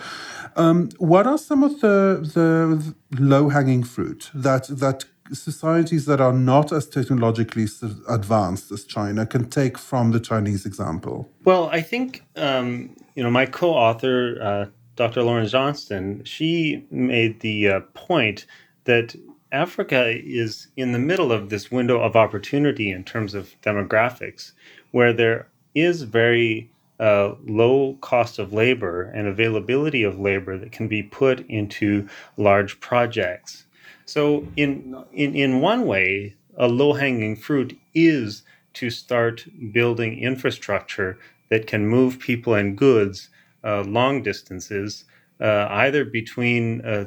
Um, 0.56 0.88
what 0.98 1.26
are 1.26 1.38
some 1.38 1.62
of 1.62 1.80
the 1.80 2.20
the 2.34 2.94
low 3.18 3.48
hanging 3.48 3.84
fruit 3.84 4.30
that 4.34 4.66
that 4.68 5.04
societies 5.32 6.06
that 6.06 6.20
are 6.20 6.32
not 6.32 6.72
as 6.72 6.88
technologically 6.88 7.66
advanced 8.08 8.72
as 8.72 8.84
China 8.84 9.26
can 9.26 9.48
take 9.48 9.78
from 9.78 10.12
the 10.12 10.20
Chinese 10.20 10.64
example? 10.66 11.30
Well, 11.44 11.68
I 11.72 11.82
think 11.82 12.24
um, 12.36 12.96
you 13.14 13.22
know 13.22 13.30
my 13.30 13.46
co-author, 13.46 14.38
uh, 14.42 14.66
Dr. 14.96 15.22
Lauren 15.22 15.46
Johnston, 15.46 16.24
she 16.24 16.86
made 16.90 17.40
the 17.40 17.68
uh, 17.68 17.80
point 17.94 18.46
that 18.84 19.14
Africa 19.52 20.14
is 20.24 20.68
in 20.76 20.92
the 20.92 20.98
middle 20.98 21.32
of 21.32 21.48
this 21.48 21.70
window 21.70 22.00
of 22.00 22.16
opportunity 22.16 22.90
in 22.90 23.04
terms 23.04 23.34
of 23.34 23.54
demographics, 23.62 24.52
where 24.90 25.12
there 25.12 25.48
is 25.74 26.02
very 26.02 26.70
uh, 27.00 27.34
low 27.46 27.94
cost 28.00 28.38
of 28.38 28.52
labor 28.52 29.02
and 29.04 29.26
availability 29.28 30.02
of 30.02 30.18
labor 30.18 30.58
that 30.58 30.72
can 30.72 30.88
be 30.88 31.02
put 31.02 31.40
into 31.48 32.08
large 32.36 32.80
projects. 32.80 33.64
So, 34.04 34.46
in 34.56 34.96
in 35.12 35.34
in 35.34 35.60
one 35.60 35.86
way, 35.86 36.34
a 36.56 36.68
low 36.68 36.92
hanging 36.94 37.36
fruit 37.36 37.78
is 37.94 38.42
to 38.74 38.90
start 38.90 39.46
building 39.72 40.18
infrastructure 40.18 41.18
that 41.50 41.66
can 41.66 41.86
move 41.88 42.18
people 42.18 42.54
and 42.54 42.76
goods 42.76 43.30
uh, 43.64 43.82
long 43.82 44.22
distances 44.22 45.04
uh, 45.40 45.66
either 45.70 46.04
between 46.04 46.80
uh, 46.84 47.06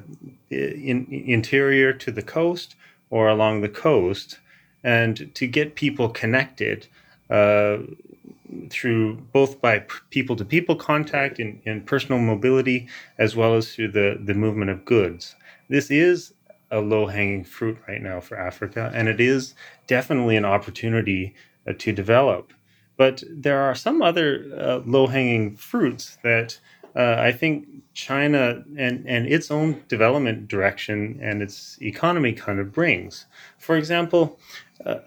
in, 0.50 1.08
interior 1.10 1.94
to 1.94 2.12
the 2.12 2.22
coast 2.22 2.76
or 3.10 3.28
along 3.28 3.62
the 3.62 3.70
coast, 3.70 4.40
and 4.84 5.34
to 5.36 5.48
get 5.48 5.76
people 5.76 6.10
connected 6.10 6.88
uh, 7.30 7.78
through 8.70 9.16
both 9.34 9.62
by 9.62 9.80
people 10.10 10.36
to 10.36 10.46
people 10.46 10.76
contact 10.76 11.40
and, 11.40 11.86
personal 11.86 12.20
mobility, 12.20 12.88
as 13.18 13.36
well 13.36 13.56
as 13.56 13.74
through 13.74 13.90
the, 13.90 14.20
the 14.24 14.34
movement 14.34 14.72
of 14.72 14.86
goods. 14.86 15.36
This 15.70 15.90
is 15.92 16.34
a 16.70 16.80
low 16.80 17.08
hanging 17.08 17.44
fruit 17.44 17.78
right 17.88 18.02
now 18.02 18.20
for 18.20 18.38
Africa, 18.38 18.92
and 18.94 19.08
it 19.08 19.20
is 19.20 19.56
definitely 19.88 20.38
an 20.38 20.46
opportunity 20.46 21.34
uh, 21.68 21.74
to 21.78 21.92
develop. 21.92 22.54
But 22.98 23.24
there 23.30 23.62
are 23.62 23.76
some 23.76 24.02
other 24.02 24.46
uh, 24.58 24.82
low 24.86 25.08
hanging 25.08 25.56
fruits 25.56 26.18
that 26.24 26.60
uh, 26.96 27.16
I 27.20 27.32
think 27.32 27.68
China 27.94 28.64
and, 28.78 29.06
and 29.08 29.28
its 29.28 29.52
own 29.52 29.84
development 29.88 30.48
direction 30.48 31.20
and 31.22 31.42
its 31.42 31.78
economy 31.82 32.34
kind 32.34 32.60
of 32.60 32.72
brings. 32.72 33.26
For 33.58 33.78
example, 33.78 34.40
uh, 34.86 35.00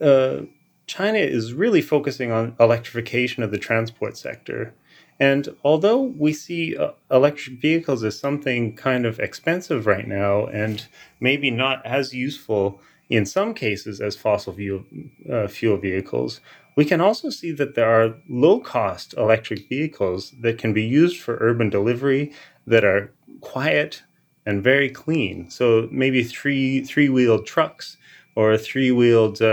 uh, 0.00 0.42
China 0.86 1.18
is 1.18 1.54
really 1.54 1.80
focusing 1.80 2.30
on 2.30 2.56
electrification 2.60 3.42
of 3.42 3.50
the 3.50 3.58
transport 3.58 4.16
sector. 4.16 4.74
And 5.18 5.48
although 5.64 6.02
we 6.02 6.32
see 6.32 6.76
uh, 6.76 6.92
electric 7.10 7.60
vehicles 7.60 8.02
as 8.02 8.18
something 8.18 8.74
kind 8.74 9.06
of 9.06 9.20
expensive 9.20 9.86
right 9.86 10.06
now 10.06 10.46
and 10.46 10.86
maybe 11.20 11.50
not 11.50 11.84
as 11.86 12.12
useful 12.12 12.80
in 13.10 13.26
some 13.26 13.54
cases 13.54 14.00
as 14.00 14.16
fossil 14.16 14.52
fuel, 14.52 14.84
uh, 15.30 15.46
fuel 15.46 15.76
vehicles, 15.76 16.40
we 16.76 16.84
can 16.84 17.00
also 17.00 17.30
see 17.30 17.52
that 17.52 17.74
there 17.74 17.88
are 17.88 18.16
low 18.28 18.58
cost 18.60 19.14
electric 19.14 19.68
vehicles 19.68 20.32
that 20.40 20.58
can 20.58 20.72
be 20.72 20.82
used 20.82 21.20
for 21.20 21.38
urban 21.40 21.70
delivery 21.70 22.32
that 22.66 22.84
are 22.84 23.12
quiet 23.40 24.02
and 24.46 24.62
very 24.62 24.90
clean. 24.90 25.50
So 25.50 25.88
maybe 25.90 26.22
three 26.24 26.82
three 26.82 27.08
wheeled 27.08 27.46
trucks 27.46 27.96
or 28.36 28.58
three 28.58 28.90
wheeled 28.90 29.40
uh, 29.40 29.44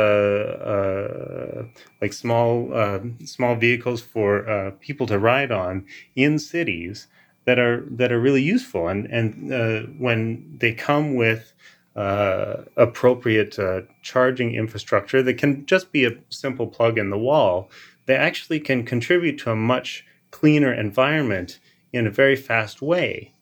uh, 0.73 1.65
like 2.01 2.13
small 2.13 2.73
uh, 2.73 2.99
small 3.25 3.55
vehicles 3.55 4.01
for 4.01 4.49
uh, 4.49 4.71
people 4.79 5.05
to 5.07 5.19
ride 5.19 5.51
on 5.51 5.85
in 6.15 6.39
cities 6.39 7.07
that 7.45 7.59
are 7.59 7.85
that 7.91 8.11
are 8.11 8.19
really 8.19 8.41
useful 8.41 8.87
and 8.87 9.05
and 9.07 9.53
uh, 9.53 9.81
when 9.97 10.57
they 10.57 10.73
come 10.73 11.15
with 11.15 11.53
uh, 11.95 12.63
appropriate 12.77 13.59
uh, 13.59 13.81
charging 14.01 14.55
infrastructure 14.55 15.21
that 15.21 15.37
can 15.37 15.65
just 15.65 15.91
be 15.91 16.05
a 16.05 16.17
simple 16.29 16.67
plug 16.67 16.97
in 16.97 17.09
the 17.09 17.17
wall, 17.17 17.69
they 18.05 18.15
actually 18.15 18.59
can 18.59 18.85
contribute 18.85 19.37
to 19.39 19.51
a 19.51 19.55
much 19.55 20.05
cleaner 20.31 20.73
environment 20.73 21.59
in 21.91 22.07
a 22.07 22.11
very 22.11 22.35
fast 22.35 22.81
way. 22.81 23.33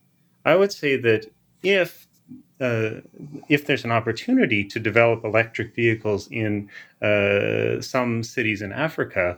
I 0.45 0.55
would 0.55 0.73
say 0.73 0.95
that 0.97 1.31
if 1.61 2.07
uh, 2.59 2.99
if 3.47 3.65
there's 3.65 3.85
an 3.85 3.91
opportunity 3.91 4.65
to 4.65 4.79
develop 4.79 5.23
electric 5.23 5.73
vehicles 5.75 6.27
in 6.29 6.69
uh, 7.01 7.79
some 7.79 8.21
cities 8.21 8.61
in 8.61 8.73
Africa, 8.73 9.37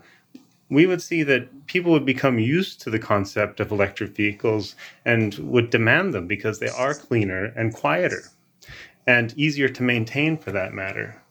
we 0.70 0.88
would 0.88 1.02
see 1.02 1.22
that 1.22 1.68
people 1.68 1.92
would 1.92 2.06
become 2.06 2.40
used 2.40 2.82
to 2.82 2.90
the 2.90 2.98
concept 2.98 3.60
of 3.60 3.72
electric 3.72 4.16
vehicles 4.16 4.76
and 5.06 5.36
would 5.36 5.70
demand 5.70 6.16
them 6.16 6.26
because 6.26 6.60
they 6.60 6.70
are 6.70 6.96
cleaner 6.96 7.46
and 7.56 7.76
quieter 7.76 8.24
and 9.08 9.34
easier 9.38 9.70
to 9.70 9.84
maintain 9.84 10.38
for 10.38 10.52
that 10.52 10.74
matter. 10.74 11.22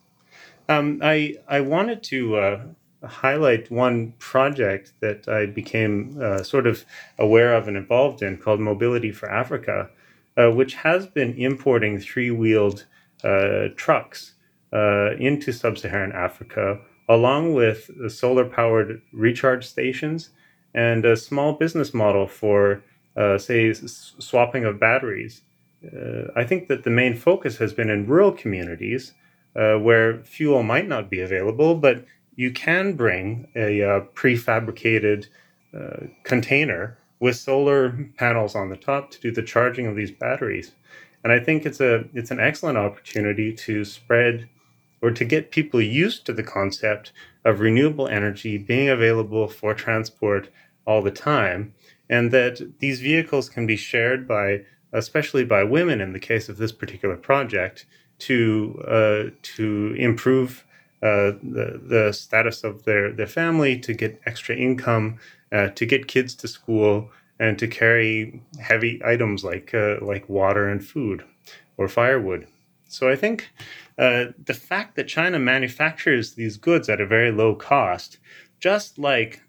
Um, 0.68 1.00
I, 1.02 1.36
I 1.48 1.60
wanted 1.60 2.02
to 2.04 2.36
uh, 2.36 2.60
highlight 3.04 3.70
one 3.70 4.12
project 4.18 4.92
that 5.00 5.28
I 5.28 5.46
became 5.46 6.18
uh, 6.22 6.42
sort 6.42 6.66
of 6.66 6.84
aware 7.18 7.54
of 7.54 7.68
and 7.68 7.76
involved 7.76 8.22
in 8.22 8.36
called 8.38 8.60
Mobility 8.60 9.12
for 9.12 9.30
Africa, 9.30 9.90
uh, 10.36 10.50
which 10.50 10.74
has 10.74 11.06
been 11.06 11.34
importing 11.34 11.98
three 11.98 12.30
wheeled 12.30 12.86
uh, 13.24 13.68
trucks 13.76 14.34
uh, 14.72 15.12
into 15.18 15.52
sub 15.52 15.78
Saharan 15.78 16.12
Africa, 16.12 16.80
along 17.08 17.54
with 17.54 17.90
solar 18.10 18.44
powered 18.44 19.02
recharge 19.12 19.66
stations 19.66 20.30
and 20.74 21.04
a 21.04 21.16
small 21.16 21.54
business 21.54 21.92
model 21.92 22.26
for, 22.28 22.82
uh, 23.16 23.38
say, 23.38 23.70
s- 23.70 24.14
swapping 24.18 24.64
of 24.64 24.78
batteries 24.78 25.42
uh, 25.84 26.30
I 26.36 26.44
think 26.44 26.68
that 26.68 26.84
the 26.84 26.90
main 26.90 27.16
focus 27.16 27.56
has 27.58 27.72
been 27.72 27.90
in 27.90 28.06
rural 28.06 28.32
communities 28.32 29.14
uh, 29.56 29.76
where 29.76 30.22
fuel 30.22 30.62
might 30.62 30.88
not 30.88 31.10
be 31.10 31.20
available, 31.20 31.74
but 31.74 32.04
you 32.36 32.50
can 32.50 32.94
bring 32.94 33.48
a 33.56 33.82
uh, 33.82 34.00
prefabricated 34.14 35.26
uh, 35.76 36.06
container 36.24 36.98
with 37.18 37.36
solar 37.36 38.10
panels 38.16 38.54
on 38.54 38.70
the 38.70 38.76
top 38.76 39.10
to 39.10 39.20
do 39.20 39.30
the 39.30 39.42
charging 39.42 39.86
of 39.86 39.96
these 39.96 40.10
batteries. 40.10 40.72
And 41.22 41.32
I 41.32 41.38
think 41.38 41.66
it's 41.66 41.80
a 41.80 42.04
it's 42.14 42.30
an 42.30 42.40
excellent 42.40 42.78
opportunity 42.78 43.52
to 43.52 43.84
spread 43.84 44.48
or 45.02 45.10
to 45.10 45.24
get 45.24 45.50
people 45.50 45.80
used 45.80 46.26
to 46.26 46.32
the 46.32 46.42
concept 46.42 47.12
of 47.44 47.60
renewable 47.60 48.08
energy 48.08 48.58
being 48.58 48.88
available 48.88 49.48
for 49.48 49.74
transport 49.74 50.50
all 50.86 51.02
the 51.02 51.10
time, 51.10 51.74
and 52.08 52.30
that 52.30 52.78
these 52.80 53.00
vehicles 53.00 53.48
can 53.48 53.66
be 53.66 53.76
shared 53.76 54.26
by 54.26 54.62
especially 54.92 55.44
by 55.44 55.62
women 55.64 56.00
in 56.00 56.12
the 56.12 56.20
case 56.20 56.48
of 56.48 56.56
this 56.56 56.72
particular 56.72 57.16
project, 57.16 57.86
to 58.18 58.82
uh, 58.86 59.30
to 59.42 59.94
improve 59.98 60.64
uh, 61.02 61.32
the 61.42 61.80
the 61.82 62.12
status 62.12 62.64
of 62.64 62.84
their 62.84 63.12
their 63.12 63.26
family, 63.26 63.78
to 63.78 63.94
get 63.94 64.20
extra 64.26 64.54
income, 64.54 65.18
uh, 65.52 65.68
to 65.68 65.86
get 65.86 66.06
kids 66.06 66.34
to 66.34 66.48
school, 66.48 67.10
and 67.38 67.58
to 67.58 67.66
carry 67.66 68.40
heavy 68.60 69.00
items 69.04 69.42
like 69.42 69.74
uh, 69.74 69.96
like 70.02 70.28
water 70.28 70.68
and 70.68 70.84
food 70.84 71.24
or 71.76 71.88
firewood. 71.88 72.46
So 72.88 73.08
I 73.08 73.16
think 73.16 73.50
uh, 73.98 74.26
the 74.44 74.54
fact 74.54 74.96
that 74.96 75.08
China 75.08 75.38
manufactures 75.38 76.34
these 76.34 76.56
goods 76.56 76.88
at 76.88 77.00
a 77.00 77.06
very 77.06 77.30
low 77.30 77.54
cost, 77.54 78.18
just 78.58 78.98
like 78.98 79.40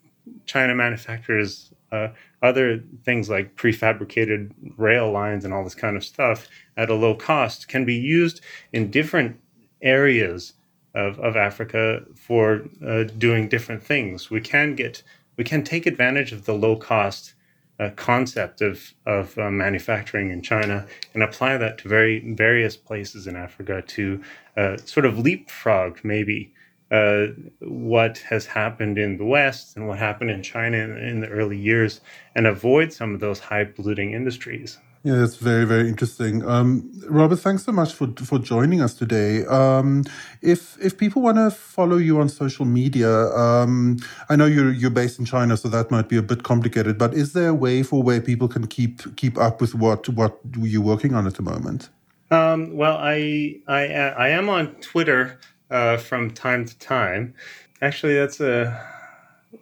China 0.46 0.76
manufactures 0.76 1.71
uh, 1.92 2.10
other 2.42 2.84
things 3.04 3.30
like 3.30 3.56
prefabricated 3.56 4.52
rail 4.78 5.12
lines 5.12 5.46
and 5.46 5.54
all 5.54 5.64
this 5.64 5.76
kind 5.76 5.98
of 5.98 6.04
stuff 6.04 6.48
at 6.78 6.90
a 6.90 6.96
low 6.96 7.14
cost 7.14 7.68
can 7.68 7.86
be 7.86 7.96
used 7.96 8.42
in 8.72 8.90
different 8.90 9.40
areas 9.82 10.54
of, 10.96 11.20
of 11.20 11.36
Africa 11.36 12.04
for 12.16 12.64
uh, 12.86 13.04
doing 13.04 13.48
different 13.48 13.84
things. 13.84 14.30
We 14.30 14.42
can 14.42 14.76
get 14.76 15.04
we 15.38 15.44
can 15.44 15.64
take 15.64 15.86
advantage 15.86 16.34
of 16.34 16.46
the 16.46 16.54
low 16.54 16.76
cost 16.76 17.34
uh, 17.80 17.90
concept 17.96 18.62
of 18.62 18.94
of 19.06 19.38
uh, 19.38 19.50
manufacturing 19.50 20.30
in 20.30 20.42
China 20.42 20.86
and 21.14 21.24
apply 21.24 21.58
that 21.58 21.78
to 21.80 21.90
very 21.90 22.34
various 22.34 22.78
places 22.78 23.28
in 23.28 23.36
Africa 23.36 23.82
to 23.88 24.22
uh, 24.58 24.78
sort 24.78 25.06
of 25.06 25.18
leapfrog 25.18 26.00
maybe 26.04 26.54
uh, 26.92 27.28
what 27.62 28.18
has 28.20 28.46
happened 28.46 28.98
in 28.98 29.18
the 29.18 29.26
West 29.26 29.78
and 29.78 29.88
what 29.88 29.98
happened 29.98 30.30
in 30.30 30.44
China 30.44 30.78
in, 30.78 30.98
in, 30.98 31.22
the 31.22 31.30
early 31.30 31.58
years 31.58 32.02
and 32.36 32.46
avoid 32.46 32.92
some 32.92 33.14
of 33.14 33.22
those 33.22 33.40
high 33.40 33.64
polluting 33.64 34.12
industries. 34.12 34.78
Yeah, 35.04 35.16
that's 35.16 35.38
very, 35.38 35.66
very 35.66 35.88
interesting. 35.88 36.46
Um, 36.46 36.92
Robert, 37.10 37.38
thanks 37.38 37.64
so 37.64 37.72
much 37.72 37.94
for 37.94 38.08
for 38.24 38.38
joining 38.38 38.82
us 38.82 38.94
today. 38.94 39.44
Um, 39.46 40.04
if 40.44 40.78
if 40.80 40.96
people 40.96 41.24
want 41.24 41.38
to 41.38 41.50
follow 41.50 41.98
you 41.98 42.20
on 42.20 42.30
social 42.30 42.66
media, 42.66 43.10
um, 43.10 43.98
I 44.30 44.36
know 44.36 44.46
you're 44.46 44.72
you're 44.72 44.92
based 44.92 45.18
in 45.18 45.26
China, 45.26 45.58
so 45.58 45.70
that 45.70 45.90
might 45.90 46.08
be 46.08 46.18
a 46.18 46.22
bit 46.22 46.44
complicated. 46.44 47.00
But 47.00 47.16
is 47.16 47.34
there 47.34 47.50
a 47.50 47.54
way 47.54 47.82
for 47.82 48.04
where 48.04 48.22
people 48.22 48.48
can 48.48 48.68
keep 48.68 49.16
keep 49.16 49.40
up 49.40 49.60
with 49.60 49.74
what 49.74 50.08
what 50.10 50.38
you're 50.56 50.84
working 50.84 51.16
on 51.16 51.26
at 51.26 51.34
the 51.34 51.42
moment? 51.42 51.90
Um, 52.30 52.78
well, 52.78 52.98
I 52.98 53.60
I 53.68 53.88
I 53.88 54.28
am 54.30 54.50
on 54.50 54.76
Twitter 54.82 55.40
uh, 55.72 55.98
from 55.98 56.30
time 56.30 56.66
to 56.66 56.78
time? 56.78 57.34
Actually, 57.82 58.14
that's 58.14 58.40
a 58.40 58.80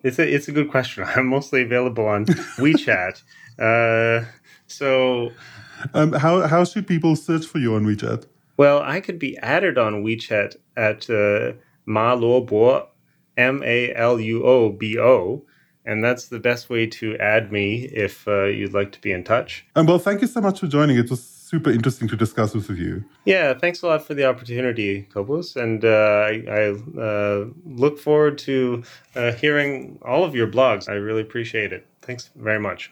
it's 0.03 0.19
a 0.19 0.27
it's 0.27 0.47
a 0.47 0.51
good 0.51 0.69
question. 0.69 1.03
I'm 1.15 1.27
mostly 1.27 1.61
available 1.61 2.05
on 2.05 2.25
WeChat. 2.57 3.21
uh, 3.59 4.25
so, 4.67 5.31
um, 5.93 6.13
how 6.13 6.47
how 6.47 6.65
should 6.65 6.87
people 6.87 7.15
search 7.15 7.45
for 7.45 7.59
you 7.59 7.75
on 7.75 7.85
WeChat? 7.85 8.25
Well, 8.57 8.81
I 8.81 8.99
could 8.99 9.19
be 9.19 9.37
added 9.37 9.77
on 9.77 10.03
WeChat 10.03 10.57
at 10.75 11.09
uh, 11.09 11.53
Ma 11.85 12.15
Luo 12.15 12.87
M 13.37 13.63
A 13.63 13.93
L 13.95 14.19
U 14.19 14.43
O 14.45 14.69
B 14.69 14.99
O. 14.99 15.45
And 15.85 16.03
that's 16.03 16.27
the 16.27 16.39
best 16.39 16.69
way 16.69 16.85
to 16.85 17.17
add 17.17 17.51
me 17.51 17.85
if 17.85 18.27
uh, 18.27 18.43
you'd 18.43 18.73
like 18.73 18.91
to 18.91 19.01
be 19.01 19.11
in 19.11 19.23
touch. 19.23 19.65
Um, 19.75 19.87
well, 19.87 19.97
thank 19.97 20.21
you 20.21 20.27
so 20.27 20.41
much 20.41 20.59
for 20.59 20.67
joining. 20.67 20.97
It 20.97 21.09
was 21.09 21.38
super 21.49 21.71
interesting 21.71 22.07
to 22.07 22.15
discuss 22.15 22.53
this 22.53 22.67
with 22.67 22.77
you. 22.77 23.03
Yeah, 23.25 23.55
thanks 23.55 23.81
a 23.81 23.87
lot 23.87 24.05
for 24.05 24.13
the 24.13 24.23
opportunity, 24.23 25.07
Cobus. 25.11 25.55
And 25.55 25.83
uh, 25.83 25.87
I, 26.29 26.43
I 26.47 27.01
uh, 27.01 27.45
look 27.65 27.97
forward 27.97 28.37
to 28.39 28.83
uh, 29.15 29.31
hearing 29.31 29.97
all 30.03 30.23
of 30.23 30.35
your 30.35 30.47
blogs. 30.47 30.87
I 30.87 30.93
really 30.93 31.21
appreciate 31.21 31.73
it. 31.73 31.87
Thanks 32.03 32.29
very 32.35 32.59
much. 32.59 32.91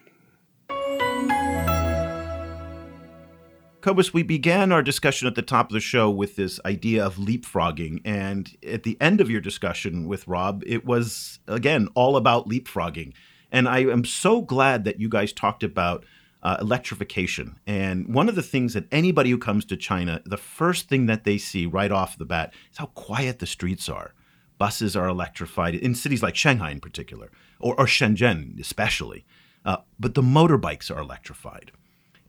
Cobus, 3.81 4.11
we 4.11 4.23
began 4.23 4.71
our 4.71 4.81
discussion 4.81 5.27
at 5.27 5.35
the 5.35 5.43
top 5.43 5.69
of 5.69 5.73
the 5.73 5.79
show 5.79 6.09
with 6.09 6.35
this 6.35 6.59
idea 6.65 7.05
of 7.05 7.17
leapfrogging. 7.17 8.01
And 8.03 8.57
at 8.67 8.81
the 8.81 8.97
end 8.99 9.21
of 9.21 9.29
your 9.29 9.39
discussion 9.39 10.07
with 10.07 10.27
Rob, 10.27 10.63
it 10.65 10.83
was, 10.83 11.37
again, 11.47 11.89
all 11.93 12.17
about 12.17 12.49
leapfrogging. 12.49 13.13
And 13.51 13.69
I 13.69 13.81
am 13.81 14.03
so 14.03 14.41
glad 14.41 14.83
that 14.85 14.99
you 14.99 15.09
guys 15.09 15.31
talked 15.31 15.63
about 15.63 16.05
uh, 16.47 16.55
electrification. 16.62 17.60
And 17.67 18.07
one 18.13 18.29
of 18.29 18.36
the 18.36 18.41
things 18.41 18.73
that 18.73 18.88
anybody 18.89 19.31
who 19.31 19.38
comes 19.38 19.65
to 19.65 19.75
China, 19.75 20.21
the 20.23 20.38
first 20.38 20.88
thing 20.88 21.05
that 21.07 21.25
they 21.25 21.38
see 21.38 21.65
right 21.65 21.91
off 21.91 22.17
the 22.17 22.23
bat 22.23 22.53
is 22.71 22.77
how 22.77 22.86
quiet 22.86 23.39
the 23.39 23.45
streets 23.45 23.89
are. 23.89 24.13
Buses 24.57 24.95
are 24.95 25.10
electrified 25.10 25.75
in 25.75 25.93
cities 25.93 26.23
like 26.23 26.38
Shanghai, 26.38 26.71
in 26.71 26.79
particular, 26.79 27.31
or, 27.60 27.77
or 27.77 27.86
Shenzhen, 27.86 28.57
especially. 28.62 29.25
Uh, 29.65 29.79
but 29.99 30.13
the 30.13 30.21
motorbikes 30.21 30.89
are 30.89 31.01
electrified. 31.01 31.73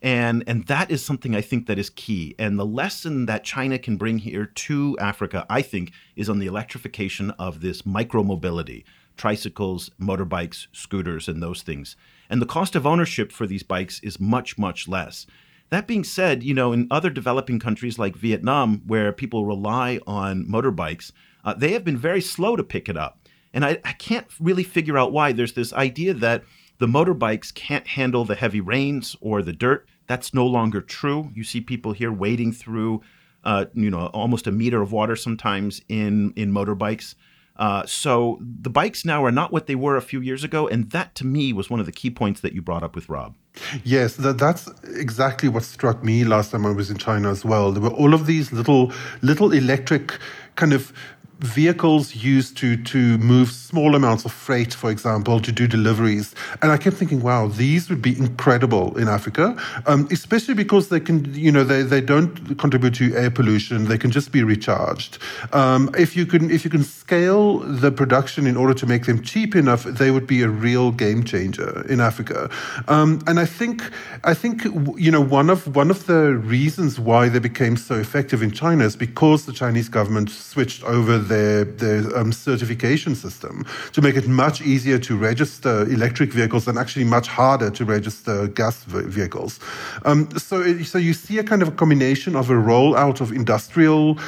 And, 0.02 0.42
and 0.48 0.66
that 0.66 0.90
is 0.90 1.04
something 1.04 1.36
I 1.36 1.40
think 1.40 1.68
that 1.68 1.78
is 1.78 1.90
key. 1.90 2.34
And 2.40 2.58
the 2.58 2.66
lesson 2.66 3.26
that 3.26 3.44
China 3.44 3.78
can 3.78 3.96
bring 3.96 4.18
here 4.18 4.46
to 4.46 4.96
Africa, 4.98 5.46
I 5.48 5.62
think, 5.62 5.92
is 6.16 6.28
on 6.28 6.40
the 6.40 6.48
electrification 6.48 7.30
of 7.38 7.60
this 7.60 7.82
micromobility, 7.82 8.82
tricycles, 9.16 9.90
motorbikes, 10.00 10.66
scooters, 10.72 11.28
and 11.28 11.40
those 11.40 11.62
things. 11.62 11.94
And 12.30 12.42
the 12.42 12.46
cost 12.46 12.76
of 12.76 12.86
ownership 12.86 13.32
for 13.32 13.46
these 13.46 13.62
bikes 13.62 14.00
is 14.00 14.20
much, 14.20 14.58
much 14.58 14.88
less. 14.88 15.26
That 15.70 15.86
being 15.86 16.04
said, 16.04 16.42
you 16.42 16.54
know, 16.54 16.72
in 16.72 16.86
other 16.90 17.10
developing 17.10 17.58
countries 17.58 17.98
like 17.98 18.16
Vietnam, 18.16 18.82
where 18.86 19.12
people 19.12 19.44
rely 19.44 20.00
on 20.06 20.46
motorbikes, 20.46 21.12
uh, 21.44 21.54
they 21.54 21.72
have 21.72 21.84
been 21.84 21.98
very 21.98 22.20
slow 22.20 22.56
to 22.56 22.64
pick 22.64 22.88
it 22.88 22.96
up. 22.96 23.18
And 23.52 23.64
I, 23.64 23.78
I 23.84 23.92
can't 23.92 24.26
really 24.40 24.62
figure 24.62 24.98
out 24.98 25.12
why. 25.12 25.32
There's 25.32 25.54
this 25.54 25.72
idea 25.72 26.14
that 26.14 26.44
the 26.78 26.86
motorbikes 26.86 27.52
can't 27.52 27.86
handle 27.86 28.24
the 28.24 28.34
heavy 28.34 28.60
rains 28.60 29.16
or 29.20 29.42
the 29.42 29.52
dirt. 29.52 29.88
That's 30.06 30.32
no 30.32 30.46
longer 30.46 30.80
true. 30.80 31.30
You 31.34 31.44
see 31.44 31.60
people 31.60 31.92
here 31.92 32.12
wading 32.12 32.52
through, 32.52 33.02
uh, 33.44 33.66
you 33.74 33.90
know, 33.90 34.06
almost 34.06 34.46
a 34.46 34.52
meter 34.52 34.80
of 34.80 34.92
water 34.92 35.16
sometimes 35.16 35.82
in 35.88 36.32
in 36.36 36.52
motorbikes. 36.52 37.14
Uh, 37.58 37.84
so 37.86 38.38
the 38.40 38.70
bikes 38.70 39.04
now 39.04 39.24
are 39.24 39.32
not 39.32 39.52
what 39.52 39.66
they 39.66 39.74
were 39.74 39.96
a 39.96 40.02
few 40.02 40.20
years 40.20 40.44
ago, 40.44 40.68
and 40.68 40.90
that 40.90 41.14
to 41.16 41.26
me 41.26 41.52
was 41.52 41.68
one 41.68 41.80
of 41.80 41.86
the 41.86 41.92
key 41.92 42.10
points 42.10 42.40
that 42.40 42.52
you 42.52 42.62
brought 42.62 42.82
up 42.82 42.94
with 42.94 43.08
Rob. 43.08 43.34
Yes, 43.82 44.14
that, 44.16 44.38
that's 44.38 44.68
exactly 44.84 45.48
what 45.48 45.64
struck 45.64 46.04
me 46.04 46.24
last 46.24 46.52
time 46.52 46.64
I 46.64 46.70
was 46.70 46.90
in 46.90 46.96
China 46.96 47.30
as 47.30 47.44
well. 47.44 47.72
There 47.72 47.82
were 47.82 47.90
all 47.90 48.14
of 48.14 48.26
these 48.26 48.52
little 48.52 48.92
little 49.22 49.52
electric 49.52 50.16
kind 50.54 50.72
of 50.72 50.92
vehicles 51.40 52.16
used 52.16 52.56
to 52.56 52.76
to 52.76 53.18
move 53.18 53.50
small 53.50 53.94
amounts 53.94 54.24
of 54.24 54.32
freight, 54.32 54.74
for 54.74 54.90
example, 54.90 55.40
to 55.40 55.52
do 55.52 55.66
deliveries. 55.66 56.34
And 56.62 56.72
I 56.72 56.76
kept 56.76 56.96
thinking, 56.96 57.20
wow, 57.20 57.48
these 57.48 57.88
would 57.88 58.02
be 58.02 58.18
incredible 58.18 58.96
in 58.98 59.08
Africa, 59.08 59.56
um, 59.86 60.08
especially 60.10 60.54
because 60.54 60.88
they 60.88 61.00
can, 61.00 61.32
you 61.34 61.52
know, 61.52 61.64
they, 61.64 61.82
they 61.82 62.00
don't 62.00 62.58
contribute 62.58 62.94
to 62.94 63.14
air 63.14 63.30
pollution. 63.30 63.84
They 63.84 63.98
can 63.98 64.10
just 64.10 64.32
be 64.32 64.42
recharged. 64.42 65.18
Um, 65.52 65.90
if 65.96 66.16
you 66.16 66.26
can 66.26 66.50
if 66.50 66.64
you 66.64 66.70
can 66.70 66.82
scale 66.82 67.58
the 67.58 67.92
production 67.92 68.46
in 68.46 68.56
order 68.56 68.74
to 68.74 68.86
make 68.86 69.06
them 69.06 69.22
cheap 69.22 69.54
enough, 69.54 69.84
they 69.84 70.10
would 70.10 70.26
be 70.26 70.42
a 70.42 70.48
real 70.48 70.90
game 70.90 71.22
changer 71.22 71.86
in 71.88 72.00
Africa. 72.00 72.50
Um, 72.88 73.20
and 73.26 73.38
I 73.38 73.46
think 73.46 73.82
I 74.24 74.34
think 74.34 74.64
you 74.96 75.10
know 75.10 75.20
one 75.20 75.50
of 75.50 75.76
one 75.76 75.90
of 75.90 76.06
the 76.06 76.34
reasons 76.34 76.98
why 76.98 77.28
they 77.28 77.38
became 77.38 77.76
so 77.76 77.94
effective 77.94 78.42
in 78.42 78.50
China 78.50 78.84
is 78.84 78.96
because 78.96 79.46
the 79.46 79.52
Chinese 79.52 79.88
government 79.88 80.30
switched 80.30 80.82
over 80.84 81.27
their, 81.28 81.64
their 81.64 82.16
um, 82.16 82.32
certification 82.32 83.14
system 83.14 83.64
to 83.92 84.02
make 84.02 84.16
it 84.16 84.26
much 84.26 84.60
easier 84.60 84.98
to 84.98 85.16
register 85.16 85.82
electric 85.90 86.32
vehicles 86.32 86.66
and 86.68 86.78
actually 86.78 87.04
much 87.04 87.28
harder 87.28 87.70
to 87.70 87.84
register 87.84 88.48
gas 88.48 88.84
vehicles. 88.84 89.60
Um, 90.04 90.30
so, 90.38 90.82
so 90.82 90.98
you 90.98 91.14
see 91.14 91.38
a 91.38 91.44
kind 91.44 91.62
of 91.62 91.68
a 91.68 91.72
combination 91.72 92.36
of 92.36 92.50
a 92.50 92.54
rollout 92.54 93.20
of 93.20 93.32
industrial 93.32 94.18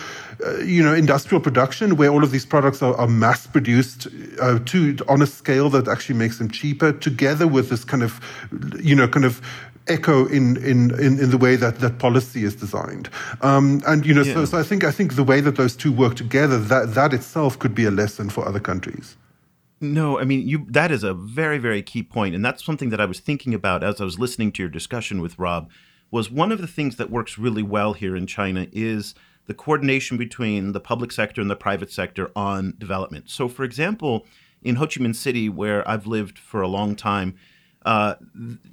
uh, 0.47 0.59
you 0.61 0.83
know, 0.83 0.95
industrial 0.95 1.41
production 1.41 1.97
where 1.97 2.09
all 2.09 2.25
of 2.25 2.31
these 2.31 2.47
products 2.47 2.83
are, 2.83 2.95
are 2.97 3.09
mass 3.09 3.47
produced 3.47 4.07
uh, 4.41 4.59
to 4.65 4.97
on 5.07 5.21
a 5.21 5.27
scale 5.27 5.69
that 5.69 5.87
actually 5.87 6.15
makes 6.15 6.39
them 6.39 6.51
cheaper, 6.51 6.93
together 6.93 7.47
with 7.47 7.69
this 7.69 7.85
kind 7.85 8.03
of, 8.03 8.21
you 8.81 8.95
know, 8.95 9.07
kind 9.07 9.27
of 9.27 9.43
echo 9.91 10.27
in, 10.27 10.57
in, 10.59 10.93
in, 10.99 11.19
in, 11.19 11.31
the 11.31 11.39
way 11.39 11.57
that, 11.57 11.81
that 11.81 11.99
policy 11.99 12.45
is 12.45 12.55
designed. 12.55 13.11
Um, 13.43 13.83
and 13.87 14.07
you 14.07 14.15
know, 14.15 14.23
yeah. 14.23 14.35
so, 14.35 14.45
so 14.45 14.59
I 14.59 14.63
think 14.63 14.85
I 14.85 14.91
think 14.91 15.17
the 15.17 15.25
way 15.25 15.41
that 15.41 15.57
those 15.57 15.77
two 15.77 15.93
work 15.93 16.15
together, 16.17 16.59
that 16.59 16.95
that 16.95 17.13
itself 17.13 17.59
could 17.59 17.75
be 17.75 17.85
a 17.85 17.91
lesson 17.91 18.31
for 18.31 18.47
other 18.47 18.61
countries. 18.61 19.17
No, 19.81 20.21
I 20.21 20.25
mean 20.25 20.47
you 20.47 20.67
that 20.69 20.91
is 20.91 21.03
a 21.03 21.15
very, 21.15 21.59
very 21.59 21.83
key. 21.83 22.07
And 22.15 22.45
that's 22.45 22.65
something 22.65 22.91
that 22.91 23.01
I 23.01 23.07
was 23.07 23.21
thinking 23.21 23.55
about 23.55 23.83
as 23.83 24.01
I 24.01 24.05
was 24.05 24.19
listening 24.19 24.53
to 24.53 24.63
your 24.63 24.71
discussion 24.71 25.21
with 25.21 25.39
Rob, 25.39 25.71
was 26.11 26.31
one 26.31 26.53
of 26.53 26.61
the 26.61 26.67
things 26.67 26.97
that 26.97 27.11
works 27.11 27.39
really 27.39 27.63
well 27.63 27.95
here 27.95 28.17
in 28.17 28.27
China 28.27 28.67
is 28.73 29.15
the 29.47 29.55
coordination 29.55 30.17
between 30.17 30.73
the 30.73 30.81
public 30.81 31.11
sector 31.11 31.41
and 31.41 31.51
the 31.51 31.57
private 31.57 31.91
sector 31.91 32.31
on 32.37 32.75
development. 32.79 33.31
So 33.31 33.49
for 33.49 33.65
example, 33.65 34.27
in 34.63 34.77
Ho 34.77 34.87
Chi 34.87 35.01
Minh 35.01 35.17
City, 35.17 35.49
where 35.49 35.89
I've 35.89 36.07
lived 36.07 36.39
for 36.39 36.61
a 36.61 36.69
long 36.69 36.95
time, 36.95 37.37
uh, 37.85 38.15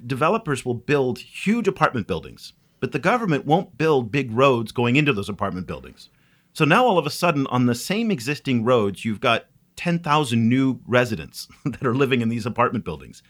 developers 0.06 0.64
will 0.64 0.74
build 0.74 1.18
huge 1.18 1.66
apartment 1.66 2.06
buildings, 2.06 2.52
but 2.80 2.92
the 2.92 2.98
government 2.98 3.46
won't 3.46 3.78
build 3.78 4.12
big 4.12 4.30
roads 4.30 4.72
going 4.72 4.96
into 4.96 5.12
those 5.12 5.28
apartment 5.28 5.66
buildings. 5.66 6.10
So 6.52 6.64
now 6.64 6.84
all 6.84 6.98
of 6.98 7.06
a 7.06 7.10
sudden, 7.10 7.46
on 7.48 7.66
the 7.66 7.74
same 7.74 8.10
existing 8.10 8.64
roads, 8.64 9.04
you've 9.04 9.20
got 9.20 9.46
10,000 9.76 10.48
new 10.48 10.80
residents 10.86 11.48
that 11.64 11.86
are 11.86 11.94
living 11.94 12.20
in 12.20 12.28
these 12.28 12.46
apartment 12.46 12.84
buildings. 12.84 13.22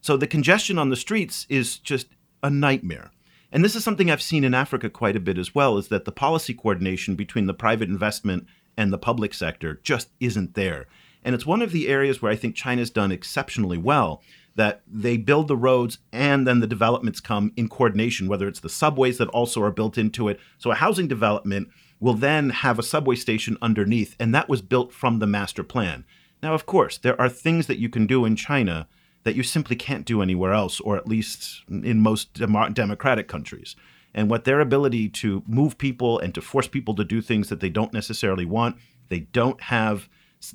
So 0.00 0.16
the 0.16 0.26
congestion 0.26 0.78
on 0.78 0.90
the 0.90 0.96
streets 0.96 1.46
is 1.48 1.78
just 1.78 2.08
a 2.42 2.50
nightmare. 2.50 3.10
And 3.50 3.64
this 3.64 3.74
is 3.74 3.84
something 3.84 4.10
I've 4.10 4.20
seen 4.20 4.44
in 4.44 4.52
Africa 4.52 4.90
quite 4.90 5.16
a 5.16 5.20
bit 5.20 5.38
as 5.38 5.54
well 5.54 5.78
is 5.78 5.88
that 5.88 6.04
the 6.04 6.12
policy 6.12 6.52
coordination 6.52 7.14
between 7.14 7.46
the 7.46 7.54
private 7.54 7.88
investment 7.88 8.46
and 8.76 8.92
the 8.92 8.98
public 8.98 9.32
sector 9.32 9.80
just 9.82 10.10
isn't 10.20 10.54
there. 10.54 10.86
And 11.24 11.34
it's 11.34 11.46
one 11.46 11.62
of 11.62 11.72
the 11.72 11.88
areas 11.88 12.20
where 12.20 12.32
I 12.32 12.36
think 12.36 12.54
China's 12.54 12.90
done 12.90 13.10
exceptionally 13.12 13.78
well 13.78 14.22
that 14.56 14.82
they 14.86 15.16
build 15.16 15.48
the 15.48 15.56
roads 15.56 15.98
and 16.12 16.46
then 16.46 16.60
the 16.60 16.66
developments 16.66 17.20
come 17.20 17.52
in 17.56 17.68
coordination, 17.68 18.28
whether 18.28 18.46
it's 18.46 18.60
the 18.60 18.68
subways 18.68 19.18
that 19.18 19.28
also 19.28 19.62
are 19.62 19.70
built 19.70 19.98
into 19.98 20.28
it. 20.28 20.38
So 20.58 20.70
a 20.70 20.76
housing 20.76 21.08
development 21.08 21.68
will 22.00 22.14
then 22.14 22.50
have 22.50 22.78
a 22.78 22.82
subway 22.82 23.16
station 23.16 23.56
underneath, 23.62 24.14
and 24.20 24.34
that 24.34 24.48
was 24.48 24.62
built 24.62 24.92
from 24.92 25.18
the 25.18 25.26
master 25.26 25.64
plan. 25.64 26.04
Now, 26.42 26.54
of 26.54 26.66
course, 26.66 26.98
there 26.98 27.20
are 27.20 27.28
things 27.28 27.66
that 27.66 27.78
you 27.78 27.88
can 27.88 28.06
do 28.06 28.24
in 28.24 28.36
China 28.36 28.86
that 29.24 29.34
you 29.34 29.42
simply 29.42 29.74
can't 29.74 30.04
do 30.04 30.20
anywhere 30.20 30.52
else, 30.52 30.80
or 30.80 30.96
at 30.96 31.08
least 31.08 31.62
in 31.68 32.00
most 32.00 32.34
dem- 32.34 32.72
democratic 32.74 33.26
countries. 33.26 33.74
And 34.12 34.30
what 34.30 34.44
their 34.44 34.60
ability 34.60 35.08
to 35.08 35.42
move 35.46 35.78
people 35.78 36.18
and 36.18 36.34
to 36.34 36.42
force 36.42 36.68
people 36.68 36.94
to 36.94 37.04
do 37.04 37.20
things 37.20 37.48
that 37.48 37.60
they 37.60 37.70
don't 37.70 37.92
necessarily 37.92 38.44
want, 38.44 38.76
they 39.08 39.20
don't 39.20 39.60
have 39.62 40.08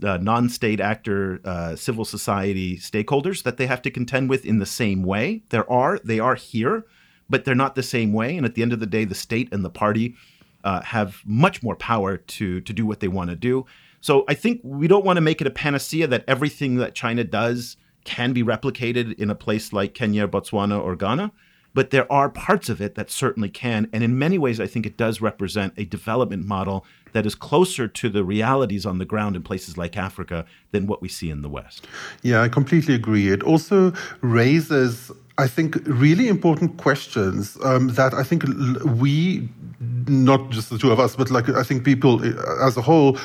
uh, 0.04 0.18
non-state 0.18 0.80
actor, 0.80 1.40
uh, 1.46 1.76
civil 1.76 2.06
society 2.06 2.78
stakeholders 2.78 3.44
that 3.44 3.58
they 3.58 3.66
have 3.66 3.82
to 3.82 3.92
contend 3.92 4.30
with 4.30 4.46
in 4.46 4.60
the 4.60 4.66
same 4.66 5.04
way. 5.04 5.42
There 5.50 5.70
are, 5.72 6.00
they 6.04 6.20
are 6.20 6.36
here, 6.36 6.86
but 7.30 7.46
they're 7.46 7.56
not 7.56 7.76
the 7.76 7.84
same 7.84 8.12
way. 8.14 8.36
And 8.38 8.46
at 8.46 8.56
the 8.56 8.62
end 8.62 8.74
of 8.74 8.80
the 8.80 8.86
day, 8.86 9.06
the 9.06 9.16
state 9.16 9.50
and 9.52 9.64
the 9.64 9.70
party 9.70 10.16
uh, 10.64 10.82
have 10.82 11.22
much 11.26 11.64
more 11.64 11.76
power 11.76 12.18
to 12.18 12.62
to 12.62 12.74
do 12.74 12.86
what 12.86 13.00
they 13.00 13.08
want 13.08 13.30
to 13.30 13.36
do. 13.36 13.66
So 14.02 14.26
I 14.28 14.34
think 14.34 14.62
we 14.64 14.88
don't 14.88 15.06
want 15.06 15.18
to 15.18 15.22
make 15.22 15.42
it 15.42 15.48
a 15.48 15.52
panacea 15.52 16.08
that 16.08 16.24
everything 16.28 16.76
that 16.76 16.96
China 16.96 17.24
does 17.24 17.78
can 18.06 18.34
be 18.34 18.44
replicated 18.44 19.18
in 19.20 19.30
a 19.30 19.36
place 19.36 19.74
like 19.74 19.94
Kenya, 19.94 20.28
Botswana, 20.28 20.82
or 20.82 20.96
Ghana. 20.96 21.32
But 21.74 21.92
there 21.92 22.12
are 22.12 22.30
parts 22.30 22.70
of 22.70 22.82
it 22.82 22.96
that 22.96 23.12
certainly 23.12 23.50
can. 23.50 23.88
And 23.94 24.04
in 24.04 24.18
many 24.18 24.38
ways, 24.38 24.60
I 24.60 24.68
think 24.68 24.86
it 24.86 24.98
does 24.98 25.22
represent 25.22 25.74
a 25.78 25.86
development 25.86 26.46
model 26.46 26.86
that 27.14 27.26
is 27.26 27.36
closer 27.36 27.88
to 27.88 28.10
the 28.10 28.24
realities 28.24 28.86
on 28.86 28.98
the 28.98 29.06
ground 29.06 29.36
in 29.36 29.44
places 29.44 29.78
like 29.78 29.98
Africa 29.98 30.46
than 30.72 30.88
what 30.88 31.02
we 31.02 31.08
see 31.08 31.30
in 31.30 31.42
the 31.42 31.50
West. 31.50 31.88
Yeah, 32.22 32.42
I 32.42 32.50
completely 32.50 32.96
agree. 32.96 33.30
It 33.30 33.44
also 33.44 33.94
raises 34.22 35.12
I 35.40 35.48
think, 35.48 35.78
really 35.86 36.28
important 36.28 36.76
questions 36.76 37.58
um, 37.64 37.88
that 37.90 38.14
I 38.14 38.24
think 38.24 38.44
we, 38.84 39.48
not 39.80 40.50
just 40.50 40.70
the 40.70 40.78
two 40.78 40.92
of 40.92 41.00
us, 41.00 41.16
but 41.16 41.32
like 41.32 41.48
I 41.48 41.64
think 41.64 41.86
people 41.86 42.22
uh, 42.22 42.68
as 42.68 42.76
a 42.76 42.82
whole, 42.82 43.18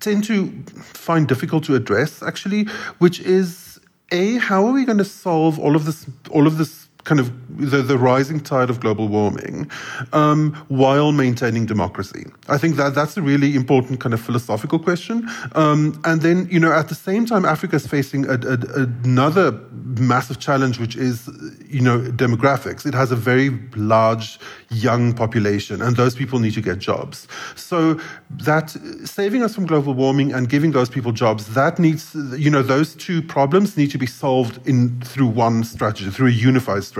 tend 0.00 0.24
to 0.24 0.50
find 0.82 1.28
difficult 1.28 1.62
to 1.64 1.76
address. 1.76 2.24
Actually, 2.24 2.64
which 2.98 3.20
is 3.20 3.78
a 4.10 4.38
how 4.38 4.66
are 4.66 4.72
we 4.72 4.84
going 4.84 4.98
to 4.98 5.04
solve 5.04 5.60
all 5.60 5.76
of 5.76 5.84
this, 5.84 6.06
all 6.30 6.48
of 6.48 6.58
this 6.58 6.83
kind 7.04 7.20
of 7.20 7.30
the, 7.70 7.82
the 7.82 7.96
rising 7.96 8.40
tide 8.40 8.70
of 8.70 8.80
global 8.80 9.08
warming 9.08 9.70
um, 10.12 10.54
while 10.68 11.12
maintaining 11.12 11.66
democracy? 11.66 12.26
I 12.48 12.58
think 12.58 12.76
that 12.76 12.94
that's 12.94 13.16
a 13.16 13.22
really 13.22 13.54
important 13.54 14.00
kind 14.00 14.14
of 14.14 14.20
philosophical 14.20 14.78
question. 14.78 15.28
Um, 15.54 16.00
and 16.04 16.22
then, 16.22 16.48
you 16.50 16.58
know, 16.58 16.72
at 16.72 16.88
the 16.88 16.94
same 16.94 17.26
time, 17.26 17.44
Africa 17.44 17.76
is 17.76 17.86
facing 17.86 18.26
a, 18.26 18.32
a, 18.32 18.58
another 19.04 19.52
massive 19.98 20.40
challenge, 20.40 20.80
which 20.80 20.96
is, 20.96 21.28
you 21.68 21.80
know, 21.80 22.00
demographics. 22.00 22.86
It 22.86 22.94
has 22.94 23.12
a 23.12 23.16
very 23.16 23.50
large 23.76 24.40
young 24.70 25.12
population, 25.12 25.82
and 25.82 25.96
those 25.96 26.14
people 26.16 26.38
need 26.40 26.54
to 26.54 26.60
get 26.60 26.78
jobs. 26.78 27.28
So 27.54 28.00
that 28.30 28.70
saving 29.04 29.42
us 29.42 29.54
from 29.54 29.66
global 29.66 29.94
warming 29.94 30.32
and 30.32 30.48
giving 30.48 30.72
those 30.72 30.88
people 30.88 31.12
jobs, 31.12 31.54
that 31.54 31.78
needs, 31.78 32.14
you 32.36 32.50
know, 32.50 32.62
those 32.62 32.94
two 32.94 33.22
problems 33.22 33.76
need 33.76 33.90
to 33.90 33.98
be 33.98 34.06
solved 34.06 34.66
in 34.66 35.00
through 35.02 35.28
one 35.28 35.62
strategy, 35.64 36.10
through 36.10 36.28
a 36.28 36.30
unified 36.30 36.82
strategy. 36.82 36.93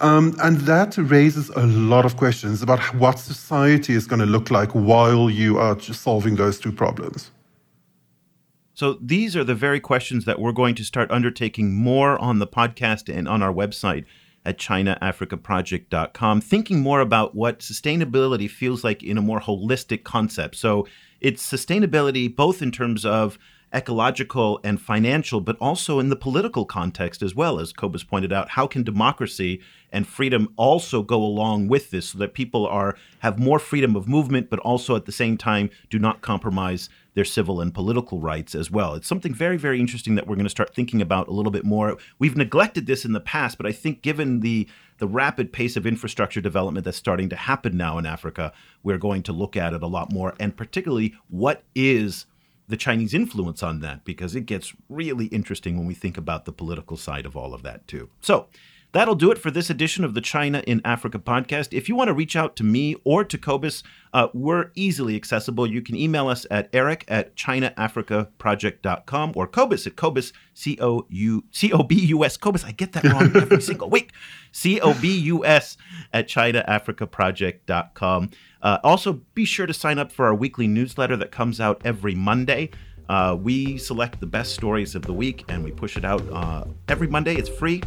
Um, 0.00 0.36
and 0.42 0.58
that 0.62 0.96
raises 0.96 1.50
a 1.50 1.66
lot 1.66 2.04
of 2.04 2.16
questions 2.16 2.62
about 2.62 2.80
what 2.94 3.18
society 3.18 3.94
is 3.94 4.06
going 4.06 4.20
to 4.20 4.26
look 4.26 4.50
like 4.50 4.72
while 4.72 5.30
you 5.30 5.58
are 5.58 5.78
solving 5.80 6.36
those 6.36 6.58
two 6.58 6.72
problems. 6.72 7.30
So 8.74 8.98
these 9.00 9.36
are 9.36 9.44
the 9.44 9.54
very 9.54 9.78
questions 9.78 10.24
that 10.24 10.40
we're 10.40 10.52
going 10.52 10.74
to 10.74 10.84
start 10.84 11.10
undertaking 11.10 11.74
more 11.74 12.18
on 12.18 12.40
the 12.40 12.46
podcast 12.46 13.14
and 13.14 13.28
on 13.28 13.40
our 13.40 13.52
website 13.52 14.04
at 14.44 14.58
chinaafricaproject.com, 14.58 16.40
thinking 16.40 16.80
more 16.80 17.00
about 17.00 17.34
what 17.34 17.60
sustainability 17.60 18.50
feels 18.50 18.84
like 18.84 19.02
in 19.02 19.16
a 19.16 19.22
more 19.22 19.40
holistic 19.40 20.04
concept. 20.04 20.56
So 20.56 20.86
it's 21.20 21.48
sustainability 21.48 22.34
both 22.34 22.60
in 22.60 22.70
terms 22.70 23.06
of 23.06 23.38
ecological 23.74 24.60
and 24.62 24.80
financial, 24.80 25.40
but 25.40 25.56
also 25.60 25.98
in 25.98 26.08
the 26.08 26.16
political 26.16 26.64
context 26.64 27.22
as 27.22 27.34
well. 27.34 27.58
As 27.58 27.72
Cobus 27.72 28.04
pointed 28.04 28.32
out, 28.32 28.50
how 28.50 28.66
can 28.66 28.82
democracy 28.82 29.60
and 29.90 30.06
freedom 30.06 30.52
also 30.56 31.02
go 31.02 31.22
along 31.22 31.68
with 31.68 31.90
this 31.90 32.10
so 32.10 32.18
that 32.18 32.34
people 32.34 32.66
are 32.66 32.96
have 33.20 33.38
more 33.38 33.58
freedom 33.58 33.96
of 33.96 34.08
movement, 34.08 34.50
but 34.50 34.58
also 34.60 34.96
at 34.96 35.06
the 35.06 35.12
same 35.12 35.36
time 35.36 35.70
do 35.90 35.98
not 35.98 36.20
compromise 36.20 36.88
their 37.14 37.24
civil 37.24 37.60
and 37.60 37.72
political 37.72 38.18
rights 38.20 38.54
as 38.54 38.70
well. 38.70 38.94
It's 38.94 39.06
something 39.06 39.32
very, 39.32 39.56
very 39.56 39.80
interesting 39.80 40.16
that 40.16 40.26
we're 40.26 40.34
going 40.34 40.46
to 40.46 40.50
start 40.50 40.74
thinking 40.74 41.00
about 41.00 41.28
a 41.28 41.32
little 41.32 41.52
bit 41.52 41.64
more. 41.64 41.96
We've 42.18 42.36
neglected 42.36 42.86
this 42.86 43.04
in 43.04 43.12
the 43.12 43.20
past, 43.20 43.56
but 43.56 43.66
I 43.66 43.72
think 43.72 44.02
given 44.02 44.40
the 44.40 44.68
the 44.98 45.08
rapid 45.08 45.52
pace 45.52 45.76
of 45.76 45.86
infrastructure 45.86 46.40
development 46.40 46.84
that's 46.84 46.96
starting 46.96 47.28
to 47.28 47.36
happen 47.36 47.76
now 47.76 47.98
in 47.98 48.06
Africa, 48.06 48.52
we're 48.84 48.98
going 48.98 49.24
to 49.24 49.32
look 49.32 49.56
at 49.56 49.74
it 49.74 49.82
a 49.82 49.88
lot 49.88 50.12
more, 50.12 50.34
and 50.38 50.56
particularly 50.56 51.14
what 51.28 51.64
is 51.74 52.26
the 52.66 52.76
Chinese 52.76 53.12
influence 53.12 53.62
on 53.62 53.80
that, 53.80 54.04
because 54.04 54.34
it 54.34 54.46
gets 54.46 54.72
really 54.88 55.26
interesting 55.26 55.76
when 55.76 55.86
we 55.86 55.94
think 55.94 56.16
about 56.16 56.44
the 56.44 56.52
political 56.52 56.96
side 56.96 57.26
of 57.26 57.36
all 57.36 57.52
of 57.52 57.62
that 57.62 57.86
too. 57.86 58.08
So 58.20 58.48
That'll 58.94 59.14
do 59.16 59.30
it 59.32 59.38
for 59.38 59.50
this 59.50 59.70
edition 59.70 60.04
of 60.04 60.14
the 60.14 60.20
China 60.20 60.62
in 60.68 60.80
Africa 60.84 61.18
podcast. 61.18 61.70
If 61.72 61.88
you 61.88 61.96
want 61.96 62.06
to 62.08 62.14
reach 62.14 62.36
out 62.36 62.54
to 62.56 62.62
me 62.62 62.94
or 63.02 63.24
to 63.24 63.36
Cobus, 63.36 63.82
uh, 64.12 64.28
we're 64.32 64.70
easily 64.76 65.16
accessible. 65.16 65.66
You 65.66 65.82
can 65.82 65.96
email 65.96 66.28
us 66.28 66.46
at 66.48 66.68
eric 66.72 67.04
at 67.08 67.34
chinaafricaproject.com 67.34 69.32
or 69.34 69.48
Cobus 69.48 69.88
at 69.88 69.96
Cobus, 69.96 70.32
C 70.54 70.78
O 70.80 71.06
U 71.08 71.42
C 71.50 71.72
O 71.72 71.82
B 71.82 71.96
U 72.06 72.24
S. 72.24 72.36
Cobus, 72.36 72.62
I 72.62 72.70
get 72.70 72.92
that 72.92 73.02
wrong 73.02 73.32
every 73.34 73.60
single 73.62 73.90
week. 73.90 74.12
C 74.52 74.80
O 74.80 74.94
B 74.94 75.18
U 75.22 75.44
S 75.44 75.76
at 76.12 76.28
chinaafricaproject.com. 76.28 78.30
Uh, 78.62 78.78
also, 78.84 79.14
be 79.34 79.44
sure 79.44 79.66
to 79.66 79.74
sign 79.74 79.98
up 79.98 80.12
for 80.12 80.26
our 80.26 80.34
weekly 80.36 80.68
newsletter 80.68 81.16
that 81.16 81.32
comes 81.32 81.60
out 81.60 81.82
every 81.84 82.14
Monday. 82.14 82.70
Uh, 83.08 83.36
we 83.40 83.76
select 83.76 84.20
the 84.20 84.26
best 84.26 84.54
stories 84.54 84.94
of 84.94 85.02
the 85.02 85.12
week 85.12 85.44
and 85.48 85.62
we 85.62 85.70
push 85.70 85.96
it 85.96 86.04
out 86.04 86.22
uh, 86.32 86.64
every 86.88 87.06
Monday. 87.06 87.34
It's 87.34 87.48
free. 87.48 87.82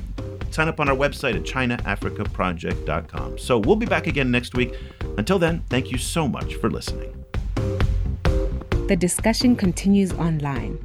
Sign 0.52 0.68
up 0.68 0.80
on 0.80 0.90
our 0.90 0.96
website 0.96 1.36
at 1.36 1.44
ChinaAfricaProject.com. 1.44 3.38
So 3.38 3.58
we'll 3.58 3.76
be 3.76 3.86
back 3.86 4.08
again 4.08 4.32
next 4.32 4.56
week. 4.56 4.76
Until 5.18 5.40
then, 5.40 5.64
thank 5.70 5.92
you 5.92 5.98
so 5.98 6.28
much 6.28 6.56
for 6.56 6.70
listening. 6.70 7.26
The 8.88 8.96
discussion 8.98 9.56
continues 9.56 10.14
online. 10.14 10.80